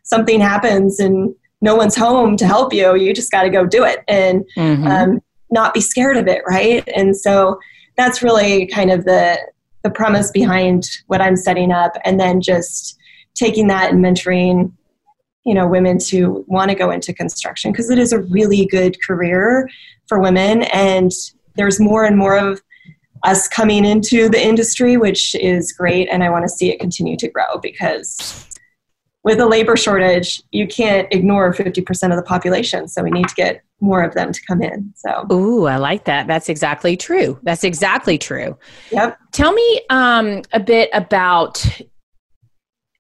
[0.03, 3.83] something happens and no one's home to help you, you just got to go do
[3.83, 4.87] it and mm-hmm.
[4.87, 5.21] um,
[5.51, 6.87] not be scared of it, right?
[6.95, 7.59] And so
[7.97, 9.39] that's really kind of the
[9.83, 12.97] the premise behind what I'm setting up, and then just
[13.35, 14.71] taking that and mentoring
[15.45, 18.97] you know women to want to go into construction because it is a really good
[19.01, 19.69] career
[20.07, 21.11] for women and
[21.55, 22.61] there's more and more of
[23.23, 27.15] us coming into the industry which is great and i want to see it continue
[27.15, 28.47] to grow because
[29.25, 32.87] with a labor shortage, you can't ignore 50% of the population.
[32.87, 34.93] So we need to get more of them to come in.
[34.95, 36.27] So, ooh, I like that.
[36.27, 37.39] That's exactly true.
[37.41, 38.55] That's exactly true.
[38.91, 39.17] Yep.
[39.31, 41.65] Tell me um, a bit about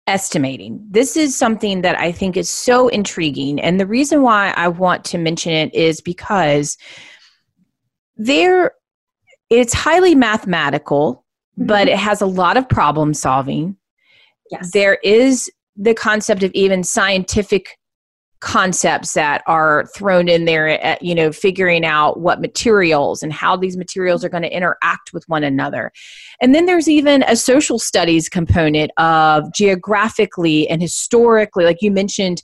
[0.07, 0.83] estimating.
[0.89, 3.61] This is something that I think is so intriguing.
[3.61, 6.75] And the reason why I want to mention it is because
[8.17, 8.71] there
[9.51, 11.23] it's highly mathematical,
[11.59, 11.67] mm-hmm.
[11.67, 13.77] but it has a lot of problem solving.
[14.49, 14.71] Yes.
[14.71, 17.77] There is the concept of even scientific
[18.45, 23.55] concepts that are thrown in there at, you know figuring out what materials and how
[23.55, 25.91] these materials are going to interact with one another.
[26.41, 32.43] And then there's even a social studies component of geographically and historically like you mentioned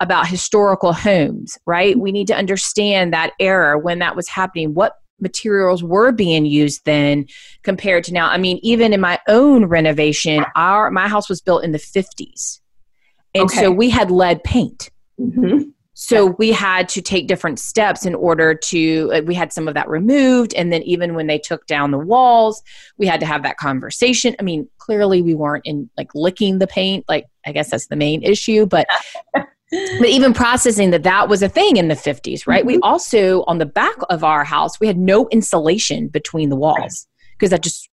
[0.00, 1.98] about historical homes right?
[1.98, 6.80] We need to understand that era when that was happening what materials were being used
[6.86, 7.26] then
[7.62, 8.28] compared to now.
[8.28, 12.60] I mean even in my own renovation our my house was built in the 50s
[13.34, 13.60] and okay.
[13.60, 14.90] so we had lead paint.
[15.20, 15.70] Mm-hmm.
[15.94, 16.32] So yeah.
[16.38, 19.88] we had to take different steps in order to, uh, we had some of that
[19.88, 20.54] removed.
[20.54, 22.62] And then even when they took down the walls,
[22.96, 24.34] we had to have that conversation.
[24.40, 27.04] I mean, clearly we weren't in like licking the paint.
[27.08, 28.64] Like, I guess that's the main issue.
[28.64, 28.86] But,
[29.34, 32.60] but even processing that that was a thing in the 50s, right?
[32.60, 32.66] Mm-hmm.
[32.66, 37.06] We also, on the back of our house, we had no insulation between the walls
[37.38, 37.58] because right.
[37.58, 37.90] that just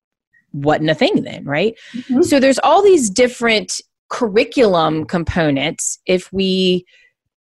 [0.54, 1.76] wasn't a thing then, right?
[1.94, 2.22] Mm-hmm.
[2.22, 6.86] So there's all these different curriculum components, if we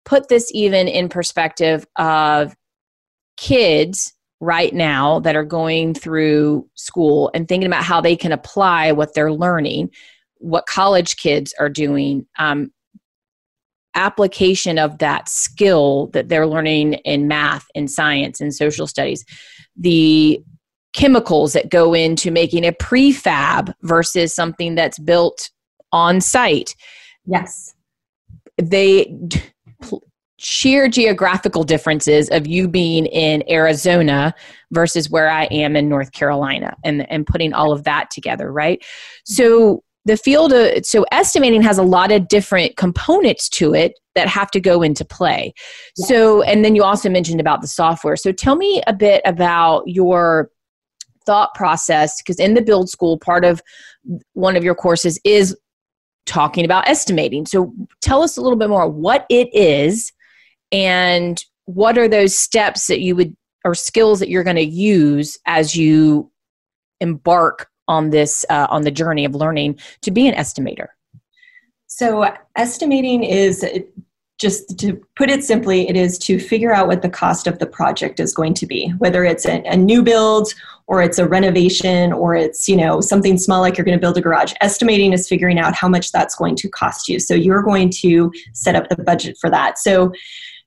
[0.06, 2.56] put this even in perspective of
[3.38, 8.92] kids right now that are going through school and thinking about how they can apply
[8.92, 9.90] what they're learning,
[10.38, 12.72] what college kids are doing, um,
[13.96, 19.24] application of that skill that they're learning in math and science and social studies,
[19.78, 20.44] the
[20.94, 25.50] chemicals that go into making a prefab versus something that's built
[25.94, 26.76] on site.
[27.26, 27.74] Yes.
[28.62, 29.16] They
[30.38, 34.34] sheer geographical differences of you being in Arizona
[34.72, 38.84] versus where I am in North Carolina and, and putting all of that together, right?
[39.24, 44.28] So the field of so estimating has a lot of different components to it that
[44.28, 45.54] have to go into play.
[45.96, 46.06] Yeah.
[46.08, 48.18] So and then you also mentioned about the software.
[48.18, 50.50] So tell me a bit about your
[51.26, 53.62] thought process because in the build school part of
[54.34, 55.56] one of your courses is
[56.26, 57.46] talking about estimating.
[57.46, 60.12] So tell us a little bit more what it is
[60.72, 65.38] and what are those steps that you would or skills that you're going to use
[65.46, 66.30] as you
[67.00, 70.88] embark on this uh, on the journey of learning to be an estimator
[71.88, 73.66] so estimating is
[74.40, 77.68] just to put it simply it is to figure out what the cost of the
[77.68, 80.54] project is going to be whether it's a, a new build
[80.88, 84.18] or it's a renovation or it's you know something small like you're going to build
[84.18, 84.54] a garage.
[84.62, 87.20] Estimating is figuring out how much that's going to cost you.
[87.20, 89.78] So you're going to set up the budget for that.
[89.78, 90.12] So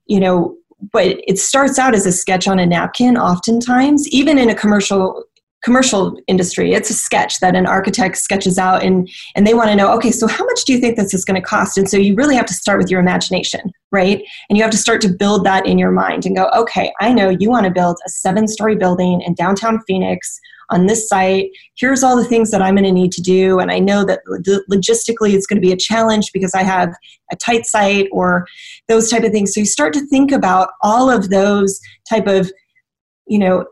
[0.05, 0.57] you know
[0.91, 5.23] but it starts out as a sketch on a napkin oftentimes even in a commercial
[5.63, 6.73] commercial industry.
[6.73, 10.11] It's a sketch that an architect sketches out and and they want to know okay
[10.11, 11.77] so how much do you think this is going to cost?
[11.77, 14.21] And so you really have to start with your imagination right?
[14.49, 17.13] And you have to start to build that in your mind and go okay i
[17.13, 20.39] know you want to build a seven story building in downtown phoenix
[20.69, 21.49] on this site.
[21.77, 24.19] Here's all the things that i'm going to need to do and i know that
[24.69, 26.93] logistically it's going to be a challenge because i have
[27.31, 28.47] a tight site or
[28.87, 29.53] those type of things.
[29.53, 31.79] So you start to think about all of those
[32.09, 32.51] type of
[33.27, 33.65] you know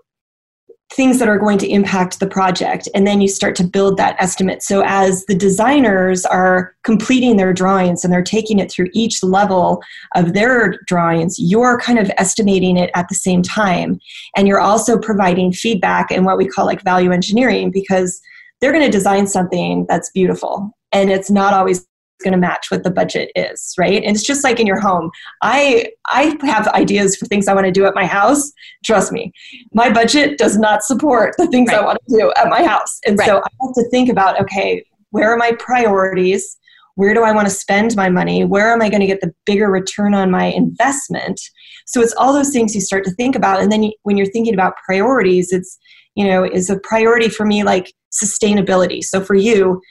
[0.93, 4.15] things that are going to impact the project and then you start to build that
[4.19, 4.61] estimate.
[4.61, 9.81] So as the designers are completing their drawings and they're taking it through each level
[10.15, 13.99] of their drawings you're kind of estimating it at the same time.
[14.37, 18.21] And you're also providing feedback and what we call like value engineering because
[18.61, 20.71] they're going to design something that's beautiful.
[20.91, 21.85] And it's not always
[22.23, 24.03] going to match what the budget is right?
[24.03, 25.11] And it's just like in your home.
[25.41, 28.51] I i have ideas for things i want to do at my house
[28.83, 29.31] trust me.
[29.73, 31.79] My budget does not support the things right.
[31.79, 32.99] i want to do at my house.
[33.05, 33.27] And right.
[33.27, 36.57] so i have to think about okay where are my priorities?
[36.95, 38.45] Where do i want to spend my money?
[38.45, 41.39] Where am i going to get the bigger return on my investment?
[41.85, 44.25] So it's all those things you start to think about and then you, when you're
[44.25, 45.77] thinking about priorities it's
[46.15, 49.03] you know is a priority for me like sustainability.
[49.03, 49.81] So for you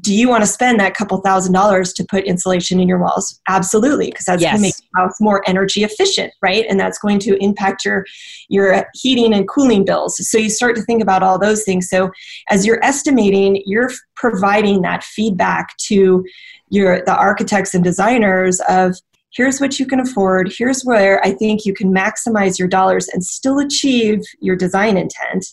[0.00, 3.40] do you want to spend that couple thousand dollars to put insulation in your walls?
[3.48, 4.52] Absolutely, because that's yes.
[4.52, 6.66] going to make your house more energy efficient, right?
[6.68, 8.04] And that's going to impact your
[8.48, 10.16] your heating and cooling bills.
[10.28, 11.88] So you start to think about all those things.
[11.88, 12.10] So
[12.50, 16.24] as you're estimating, you're providing that feedback to
[16.68, 18.96] your the architects and designers of
[19.30, 23.24] here's what you can afford, here's where I think you can maximize your dollars and
[23.24, 25.46] still achieve your design intent.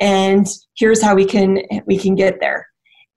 [0.00, 2.71] And here's how we can we can get there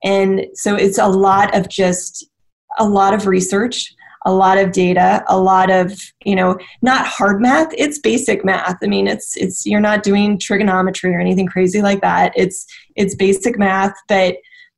[0.05, 2.29] and so it's a lot of just
[2.77, 3.93] a lot of research,
[4.25, 8.77] a lot of data, a lot of, you know, not hard math, it's basic math.
[8.83, 12.33] I mean, it's it's you're not doing trigonometry or anything crazy like that.
[12.35, 14.37] It's it's basic math, but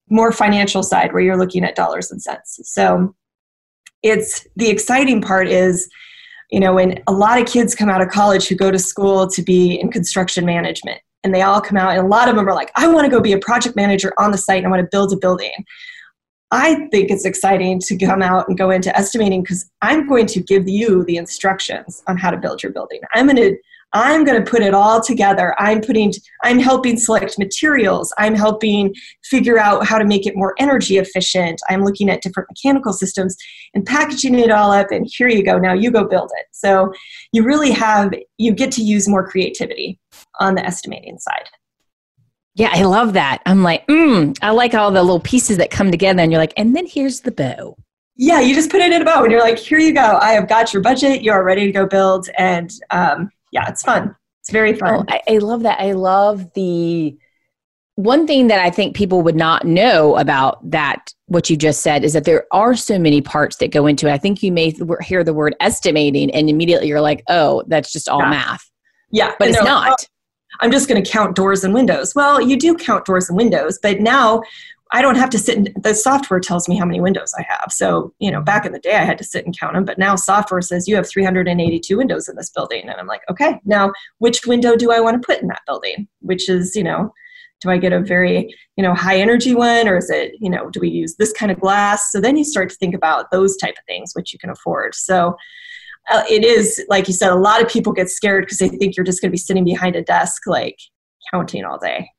[0.10, 2.60] more financial side where you're looking at dollars and cents.
[2.64, 3.14] So
[4.04, 5.90] it's the exciting part is
[6.52, 9.28] you know when a lot of kids come out of college who go to school
[9.28, 12.48] to be in construction management and they all come out and a lot of them
[12.48, 14.70] are like i want to go be a project manager on the site and i
[14.70, 15.52] want to build a building.
[16.50, 20.42] I think it's exciting to come out and go into estimating because i'm going to
[20.42, 23.02] give you the instructions on how to build your building.
[23.14, 23.58] I'm going to
[23.98, 25.56] I'm going to put it all together.
[25.58, 28.14] I'm putting, I'm helping select materials.
[28.20, 28.94] I'm helping
[29.26, 31.60] figure out how to make it more energy efficient.
[31.68, 33.36] I'm looking at different mechanical systems
[33.74, 34.92] and packaging it all up.
[34.92, 35.58] And here you go.
[35.58, 36.46] Now you go build it.
[36.52, 36.94] So
[37.34, 40.00] you really have, you get to use more creativity
[40.40, 41.50] on the estimating side.
[42.54, 43.42] Yeah, I love that.
[43.46, 46.54] I'm like, mm, I like all the little pieces that come together, and you're like,
[46.58, 47.78] and then here's the bow.
[48.16, 50.18] Yeah, you just put it in a bow, and you're like, here you go.
[50.20, 51.22] I have got your budget.
[51.22, 54.16] You are ready to go build, and um, yeah, it's fun.
[54.42, 54.96] It's very fun.
[54.96, 55.80] Oh, I, I love that.
[55.80, 57.18] I love the
[57.96, 62.04] one thing that I think people would not know about that, what you just said,
[62.04, 64.14] is that there are so many parts that go into it.
[64.14, 68.08] I think you may hear the word estimating and immediately you're like, oh, that's just
[68.08, 68.30] all yeah.
[68.30, 68.70] math.
[69.10, 69.34] Yeah.
[69.40, 70.08] But it's no, not.
[70.60, 72.14] I'm just going to count doors and windows.
[72.14, 74.44] Well, you do count doors and windows, but now
[74.92, 77.72] I don't have to sit and the software tells me how many windows I have.
[77.72, 79.98] So, you know, back in the day I had to sit and count them, but
[79.98, 82.84] now software says you have 382 windows in this building.
[82.84, 86.08] And I'm like, okay, now which window do I want to put in that building?
[86.22, 87.14] Which is, you know,
[87.62, 90.70] do I get a very, you know, high energy one or is it, you know,
[90.70, 92.12] do we use this kind of glass?
[92.12, 94.96] So then you start to think about those type of things, which you can afford.
[94.96, 95.36] So,
[96.10, 98.96] uh, it is like you said a lot of people get scared because they think
[98.96, 100.80] you're just going to be sitting behind a desk like
[101.34, 102.10] counting all day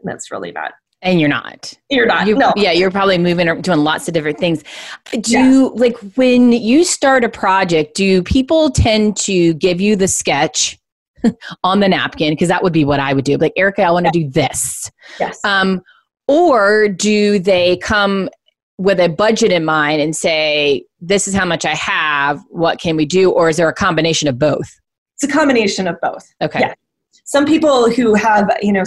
[0.00, 1.72] and that's really not And you're not.
[1.90, 2.26] You're not.
[2.26, 2.52] You, no.
[2.56, 4.64] Yeah, you're probably moving or doing lots of different things.
[5.12, 5.68] Do yeah.
[5.74, 10.76] like when you start a project, do people tend to give you the sketch
[11.64, 12.32] on the napkin?
[12.32, 13.36] Because that would be what I would do.
[13.36, 14.24] Like, Erica, I want to yeah.
[14.24, 14.90] do this.
[15.20, 15.44] Yes.
[15.44, 15.82] Um,
[16.26, 18.28] or do they come
[18.76, 22.96] with a budget in mind and say, this is how much I have, what can
[22.96, 23.30] we do?
[23.30, 24.80] Or is there a combination of both?
[25.14, 26.32] It's a combination of both.
[26.40, 26.60] Okay.
[26.60, 26.74] Yeah.
[27.24, 28.84] Some people who have, you know,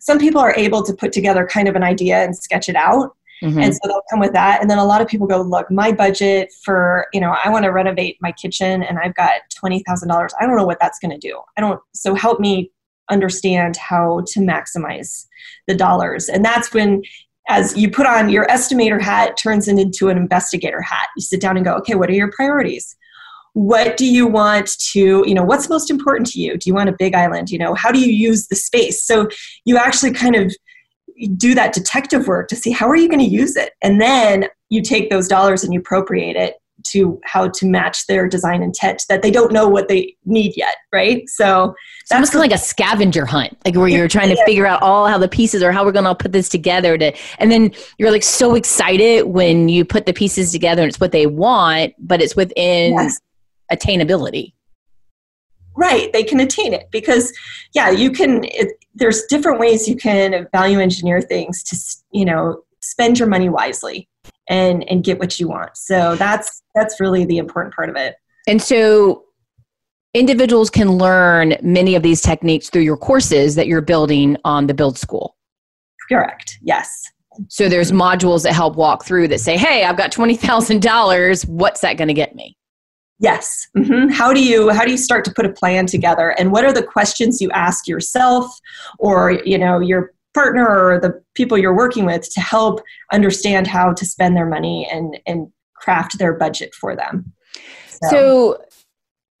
[0.00, 3.16] some people are able to put together kind of an idea and sketch it out.
[3.42, 3.58] Mm-hmm.
[3.58, 4.60] And so they'll come with that.
[4.60, 7.64] And then a lot of people go, look, my budget for, you know, I want
[7.64, 10.30] to renovate my kitchen and I've got $20,000.
[10.38, 11.40] I don't know what that's going to do.
[11.56, 12.70] I don't, so help me
[13.10, 15.26] understand how to maximize
[15.66, 16.28] the dollars.
[16.28, 17.02] And that's when,
[17.48, 21.08] as you put on your estimator hat, turns into an investigator hat.
[21.16, 22.94] You sit down and go, okay, what are your priorities?
[23.54, 26.56] What do you want to you know what's most important to you?
[26.56, 27.50] Do you want a big island?
[27.50, 29.04] You know how do you use the space?
[29.04, 29.28] So
[29.64, 30.54] you actually kind of
[31.36, 33.72] do that detective work to see how are you going to use it?
[33.82, 38.26] And then you take those dollars and you appropriate it to how to match their
[38.26, 41.28] design intent that they don't know what they need yet right?
[41.28, 45.06] So it's almost like a scavenger hunt like where you're trying to figure out all
[45.06, 48.10] how the pieces or how we're going to put this together to and then you're
[48.10, 52.22] like so excited when you put the pieces together and it's what they want but
[52.22, 53.20] it's within yes
[53.72, 54.52] attainability.
[55.76, 57.32] Right they can attain it because
[57.74, 61.76] yeah you can it, there's different ways you can value engineer things to
[62.12, 64.08] you know spend your money wisely
[64.48, 65.76] and and get what you want.
[65.76, 68.16] So that's that's really the important part of it.
[68.46, 69.24] And so
[70.12, 74.74] individuals can learn many of these techniques through your courses that you're building on the
[74.74, 75.36] build school.
[76.08, 76.90] Correct yes.
[77.48, 81.96] So there's modules that help walk through that say hey i've got $20000 what's that
[81.96, 82.56] going to get me
[83.20, 83.68] Yes.
[83.76, 84.08] Mm-hmm.
[84.08, 86.72] How do you how do you start to put a plan together, and what are
[86.72, 88.46] the questions you ask yourself,
[88.98, 92.80] or you know your partner or the people you're working with to help
[93.12, 97.32] understand how to spend their money and and craft their budget for them.
[97.88, 98.64] so, so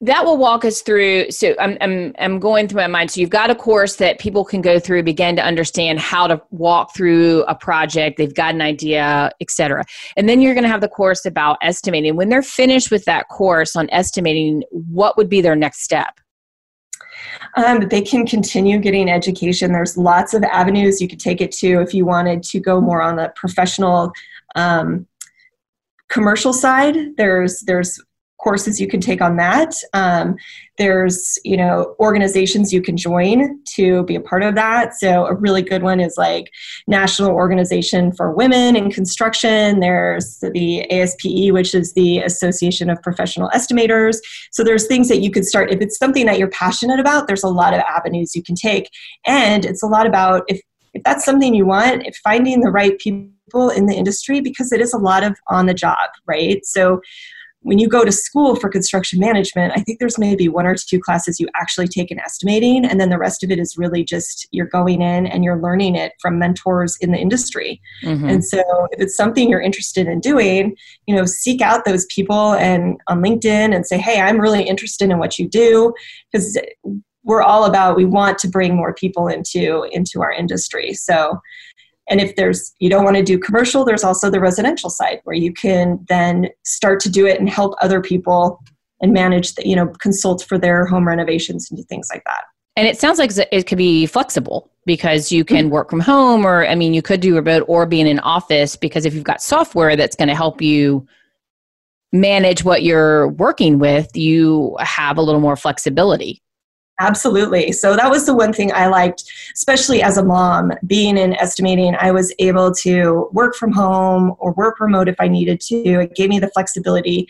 [0.02, 3.10] that will walk us through so I'm, I'm i'm going through my mind.
[3.10, 6.40] So you've got a course that people can go through begin to understand how to
[6.50, 8.16] walk through a project.
[8.16, 9.84] They've got an idea etc
[10.16, 12.16] and then you're going to have the course about estimating.
[12.16, 16.20] When they're finished with that course on estimating what would be their next step?
[17.56, 19.72] Um, they can continue getting education.
[19.72, 21.00] There's lots of avenues.
[21.00, 24.12] You could take it to if you wanted to go more on the professional
[24.56, 25.06] um,
[26.08, 28.00] commercial side there's there's
[28.42, 29.74] courses you can take on that.
[29.92, 30.36] Um,
[30.78, 34.94] there's you know organizations you can join to be a part of that.
[34.94, 36.50] So a really good one is like
[36.86, 39.80] National Organization for Women in Construction.
[39.80, 44.16] There's the ASPE, which is the Association of Professional Estimators.
[44.52, 47.26] So there's things that you could start if it's something that you're passionate about.
[47.26, 48.88] There's a lot of avenues you can take,
[49.26, 50.60] and it's a lot about if
[50.92, 54.92] if that's something you want, finding the right people in the industry because it is
[54.92, 56.64] a lot of on the job, right?
[56.64, 57.00] So
[57.62, 60.98] when you go to school for construction management, I think there's maybe one or two
[60.98, 64.48] classes you actually take in estimating, and then the rest of it is really just
[64.50, 67.80] you're going in and you're learning it from mentors in the industry.
[68.02, 68.28] Mm-hmm.
[68.28, 68.60] And so,
[68.92, 70.74] if it's something you're interested in doing,
[71.06, 75.10] you know, seek out those people and on LinkedIn and say, "Hey, I'm really interested
[75.10, 75.92] in what you do,"
[76.32, 76.58] because
[77.24, 80.94] we're all about we want to bring more people into into our industry.
[80.94, 81.38] So
[82.10, 85.36] and if there's you don't want to do commercial, there's also the residential side where
[85.36, 88.62] you can then start to do it and help other people
[89.00, 92.42] and manage the, you know, consult for their home renovations and do things like that.
[92.76, 96.66] And it sounds like it could be flexible because you can work from home, or
[96.66, 99.42] I mean, you could do remote or be in an office because if you've got
[99.42, 101.06] software that's going to help you
[102.12, 106.42] manage what you're working with, you have a little more flexibility.
[107.00, 107.72] Absolutely.
[107.72, 109.24] So that was the one thing I liked,
[109.54, 111.96] especially as a mom, being in estimating.
[111.98, 116.00] I was able to work from home or work remote if I needed to.
[116.00, 117.26] It gave me the flexibility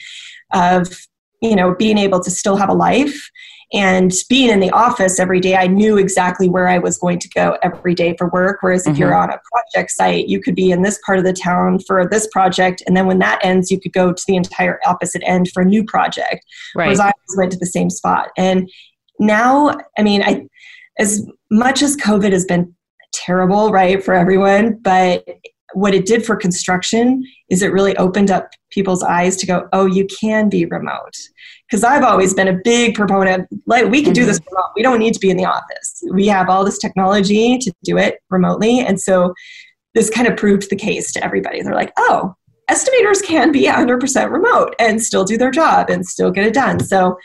[0.52, 1.06] of,
[1.40, 3.30] you know, being able to still have a life
[3.72, 5.54] and being in the office every day.
[5.54, 8.58] I knew exactly where I was going to go every day for work.
[8.62, 9.00] Whereas if mm-hmm.
[9.00, 12.08] you're on a project site, you could be in this part of the town for
[12.08, 15.52] this project, and then when that ends, you could go to the entire opposite end
[15.52, 16.44] for a new project.
[16.74, 16.86] Right.
[16.86, 18.68] Whereas I went to the same spot, and
[19.20, 20.46] now, I mean, I
[20.98, 22.74] as much as COVID has been
[23.12, 25.24] terrible, right, for everyone, but
[25.72, 29.86] what it did for construction is it really opened up people's eyes to go, oh,
[29.86, 31.14] you can be remote.
[31.68, 34.54] Because I've always been a big proponent, like we can do this mm-hmm.
[34.54, 34.72] remote.
[34.74, 36.02] We don't need to be in the office.
[36.12, 38.80] We have all this technology to do it remotely.
[38.80, 39.32] And so
[39.94, 41.62] this kind of proved the case to everybody.
[41.62, 42.34] They're like, oh,
[42.68, 46.80] estimators can be 100% remote and still do their job and still get it done.
[46.80, 47.16] So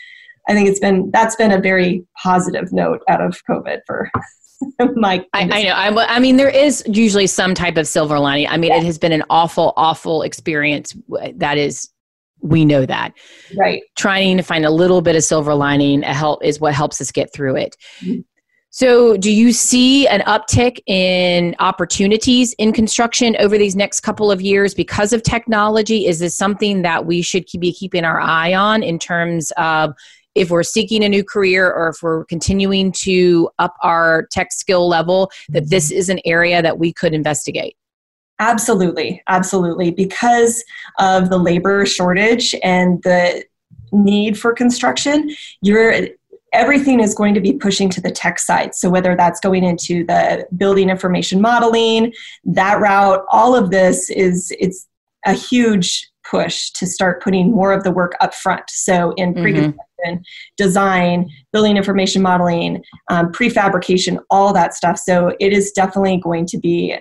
[0.47, 4.09] I think it's been that's been a very positive note out of COVID for
[4.95, 6.01] my I, I, know.
[6.01, 8.47] I, I, mean, there is usually some type of silver lining.
[8.47, 8.77] I mean, yeah.
[8.77, 10.95] it has been an awful, awful experience.
[11.35, 11.89] That is,
[12.41, 13.13] we know that.
[13.57, 13.83] Right.
[13.95, 17.11] Trying to find a little bit of silver lining a help is what helps us
[17.11, 17.75] get through it.
[18.01, 18.21] Mm-hmm.
[18.69, 24.41] So, do you see an uptick in opportunities in construction over these next couple of
[24.41, 26.07] years because of technology?
[26.07, 29.93] Is this something that we should be keeping our eye on in terms of
[30.35, 34.87] if we're seeking a new career or if we're continuing to up our tech skill
[34.87, 37.75] level, that this is an area that we could investigate?
[38.39, 39.91] Absolutely, absolutely.
[39.91, 40.63] Because
[40.99, 43.45] of the labor shortage and the
[43.93, 46.07] need for construction, you're
[46.53, 48.73] everything is going to be pushing to the tech side.
[48.73, 52.13] So whether that's going into the building information modeling,
[52.45, 54.87] that route, all of this is it's
[55.25, 58.63] a huge push to start putting more of the work up front.
[58.69, 59.43] So in mm-hmm.
[60.05, 60.23] Pre-construction,
[60.57, 64.97] design, building information modeling, um, prefabrication, all that stuff.
[64.97, 66.95] So it is definitely going to be.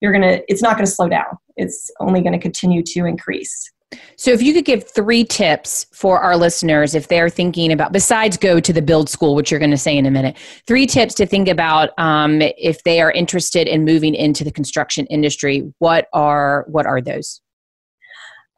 [0.00, 0.40] You're gonna.
[0.48, 1.38] It's not going to slow down.
[1.56, 3.70] It's only going to continue to increase.
[4.16, 8.36] So, if you could give three tips for our listeners if they're thinking about, besides
[8.36, 11.14] go to the build school, which you're going to say in a minute, three tips
[11.14, 15.72] to think about um, if they are interested in moving into the construction industry.
[15.78, 17.40] What are what are those?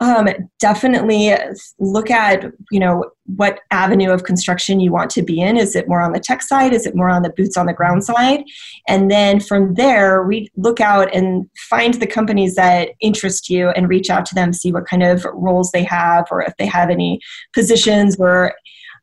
[0.01, 0.29] Um,
[0.61, 1.35] definitely
[1.81, 5.57] look at you know what avenue of construction you want to be in.
[5.57, 6.73] Is it more on the tech side?
[6.73, 8.45] Is it more on the boots on the ground side?
[8.87, 13.89] And then from there, we look out and find the companies that interest you and
[13.89, 16.91] reach out to them, see what kind of roles they have, or if they have
[16.91, 17.21] any
[17.53, 18.55] positions or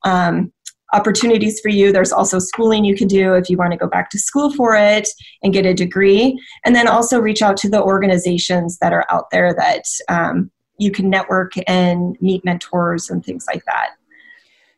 [0.06, 0.54] um,
[0.94, 1.92] opportunities for you.
[1.92, 4.76] There's also schooling you can do if you want to go back to school for
[4.76, 5.10] it
[5.44, 6.40] and get a degree.
[6.64, 10.92] And then also reach out to the organizations that are out there that um, you
[10.92, 13.92] can network and meet mentors and things like that.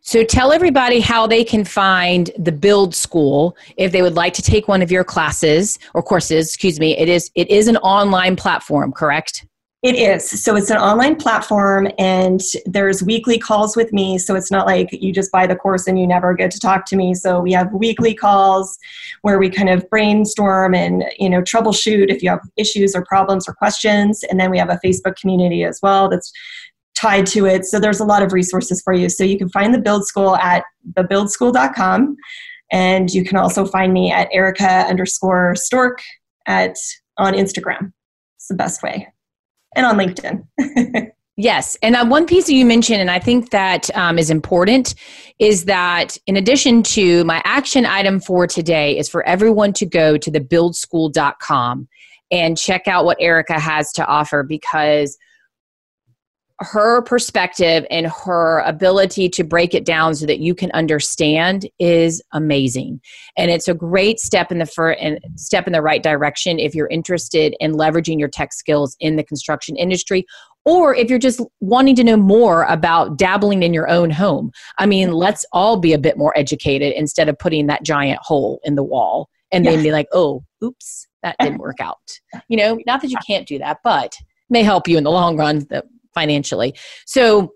[0.01, 4.41] So tell everybody how they can find the Build School if they would like to
[4.41, 6.47] take one of your classes or courses.
[6.47, 6.97] Excuse me.
[6.97, 9.45] It is it is an online platform, correct?
[9.83, 10.43] It is.
[10.43, 14.17] So it's an online platform and there's weekly calls with me.
[14.17, 16.85] So it's not like you just buy the course and you never get to talk
[16.87, 17.13] to me.
[17.13, 18.75] So we have weekly calls
[19.21, 23.47] where we kind of brainstorm and, you know, troubleshoot if you have issues or problems
[23.47, 24.23] or questions.
[24.23, 26.31] And then we have a Facebook community as well that's
[26.95, 27.63] tied to it.
[27.65, 29.09] So there's a lot of resources for you.
[29.09, 30.63] So you can find the Build School at
[30.93, 32.17] thebuildschool.com.
[32.71, 36.01] And you can also find me at Erica underscore Storck
[36.47, 36.75] at
[37.19, 37.93] on Instagram.
[38.37, 39.07] It's the best way
[39.77, 41.11] and on LinkedIn.
[41.39, 41.77] Yes.
[41.83, 44.95] And uh, one piece that you mentioned, and I think that um, is important,
[45.37, 50.17] is that in addition to my action item for today, is for everyone to go
[50.17, 51.87] to thebuildschool.com
[52.31, 55.15] and check out what Erica has to offer because
[56.59, 62.21] her perspective and her ability to break it down so that you can understand is
[62.33, 62.99] amazing.
[63.37, 66.73] And it's a great step in the fir- and step in the right direction if
[66.73, 70.25] you're interested in leveraging your tech skills in the construction industry
[70.65, 74.51] or if you're just wanting to know more about dabbling in your own home.
[74.79, 78.59] I mean let's all be a bit more educated instead of putting that giant hole
[78.63, 79.71] in the wall and yeah.
[79.71, 81.97] then be like oh oops that didn't work out.
[82.49, 84.15] You know not that you can't do that but
[84.49, 85.67] may help you in the long run
[86.17, 86.73] financially.
[87.05, 87.53] So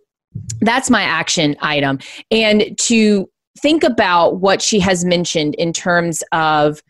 [0.61, 1.97] that's my action item.
[2.29, 3.27] And to
[3.59, 6.81] think about what she has mentioned in terms of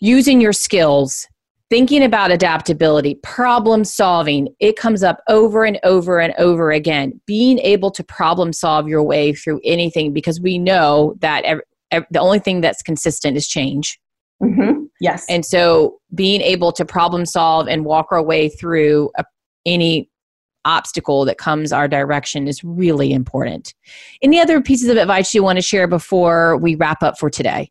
[0.00, 1.26] using your skills
[1.70, 7.20] thinking about adaptability, problem solving, it comes up over and over and over again.
[7.26, 12.06] Being able to problem solve your way through anything because we know that every, every,
[12.10, 14.00] the only thing that's consistent is change.
[14.42, 14.84] Mm-hmm.
[15.00, 15.26] Yes.
[15.28, 19.24] And so being able to problem solve and walk our way through a,
[19.66, 20.08] any
[20.64, 23.74] obstacle that comes our direction is really important.
[24.22, 27.70] Any other pieces of advice you want to share before we wrap up for today?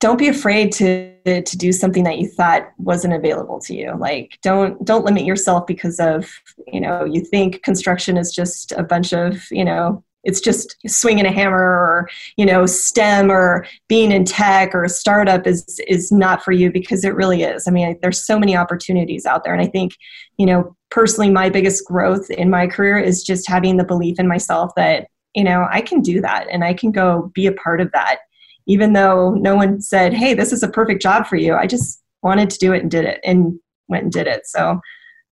[0.00, 3.94] Don't be afraid to to do something that you thought wasn't available to you.
[3.98, 6.30] Like don't don't limit yourself because of,
[6.68, 11.24] you know, you think construction is just a bunch of, you know, it's just swinging
[11.24, 16.12] a hammer or you know stem or being in tech or a startup is is
[16.12, 17.66] not for you because it really is.
[17.66, 19.54] I mean there's so many opportunities out there.
[19.54, 19.96] And i think
[20.36, 24.28] you know personally my biggest growth in my career is just having the belief in
[24.28, 27.80] myself that you know i can do that and i can go be a part
[27.80, 28.18] of that.
[28.66, 31.54] Even though no one said hey this is a perfect job for you.
[31.54, 33.58] I just wanted to do it and did it and
[33.88, 34.46] went and did it.
[34.46, 34.78] So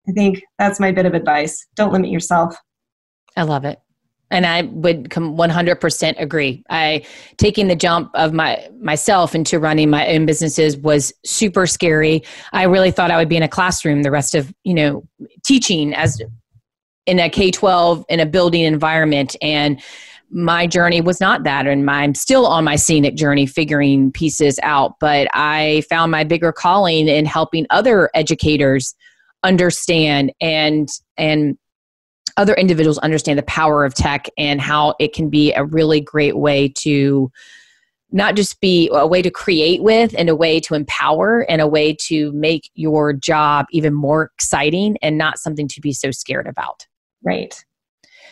[0.09, 1.67] i think that's my bit of advice.
[1.75, 2.57] Don't limit yourself.
[3.37, 3.79] I love it
[4.31, 6.65] and i would come 100% agree.
[6.69, 7.05] I
[7.37, 12.23] taking the jump of my myself into running my own businesses was super scary.
[12.53, 15.07] I really thought i would be in a classroom the rest of you know
[15.45, 16.21] teaching as
[17.07, 19.37] in a k-12 in a building environment.
[19.41, 19.81] And
[20.29, 21.69] my journey was not that.
[21.69, 24.95] And my, i'm still on my scenic journey figuring pieces out.
[24.99, 28.95] But i found my bigger calling in helping other educators
[29.43, 31.57] understand and and
[32.37, 36.37] other individuals understand the power of tech and how it can be a really great
[36.37, 37.31] way to
[38.13, 41.67] not just be a way to create with and a way to empower and a
[41.67, 46.47] way to make your job even more exciting and not something to be so scared
[46.47, 46.87] about.
[47.25, 47.65] Right.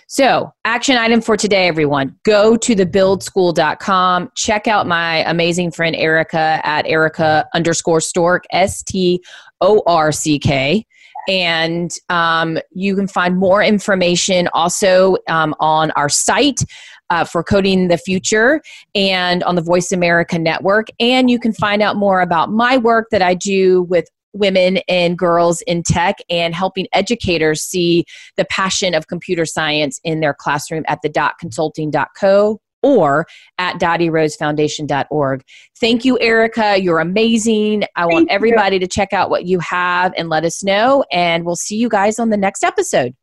[0.07, 4.31] So, action item for today, everyone go to thebuildschool.com.
[4.37, 9.23] Check out my amazing friend Erica at Erica underscore Storck, S T
[9.61, 10.87] O R C K.
[11.29, 16.61] And um, you can find more information also um, on our site
[17.11, 18.63] uh, for Coding the Future
[18.95, 20.89] and on the Voice America Network.
[21.01, 25.17] And you can find out more about my work that I do with women and
[25.17, 28.05] girls in tech and helping educators see
[28.37, 33.27] the passion of computer science in their classroom at thedotconsulting.co or
[33.59, 35.43] at dottierosefoundation.org.
[35.81, 36.81] Thank you, Erica.
[36.81, 37.85] You're amazing.
[37.97, 41.05] I want everybody to check out what you have and let us know.
[41.11, 43.15] And we'll see you guys on the next episode.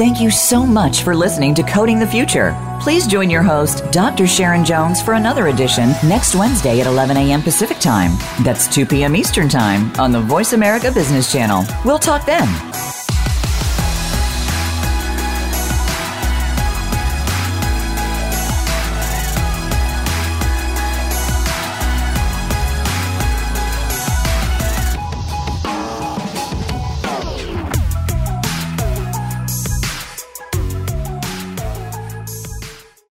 [0.00, 2.56] Thank you so much for listening to Coding the Future.
[2.80, 4.26] Please join your host, Dr.
[4.26, 7.42] Sharon Jones, for another edition next Wednesday at 11 a.m.
[7.42, 8.12] Pacific Time.
[8.42, 9.14] That's 2 p.m.
[9.14, 11.64] Eastern Time on the Voice America Business Channel.
[11.84, 12.48] We'll talk then.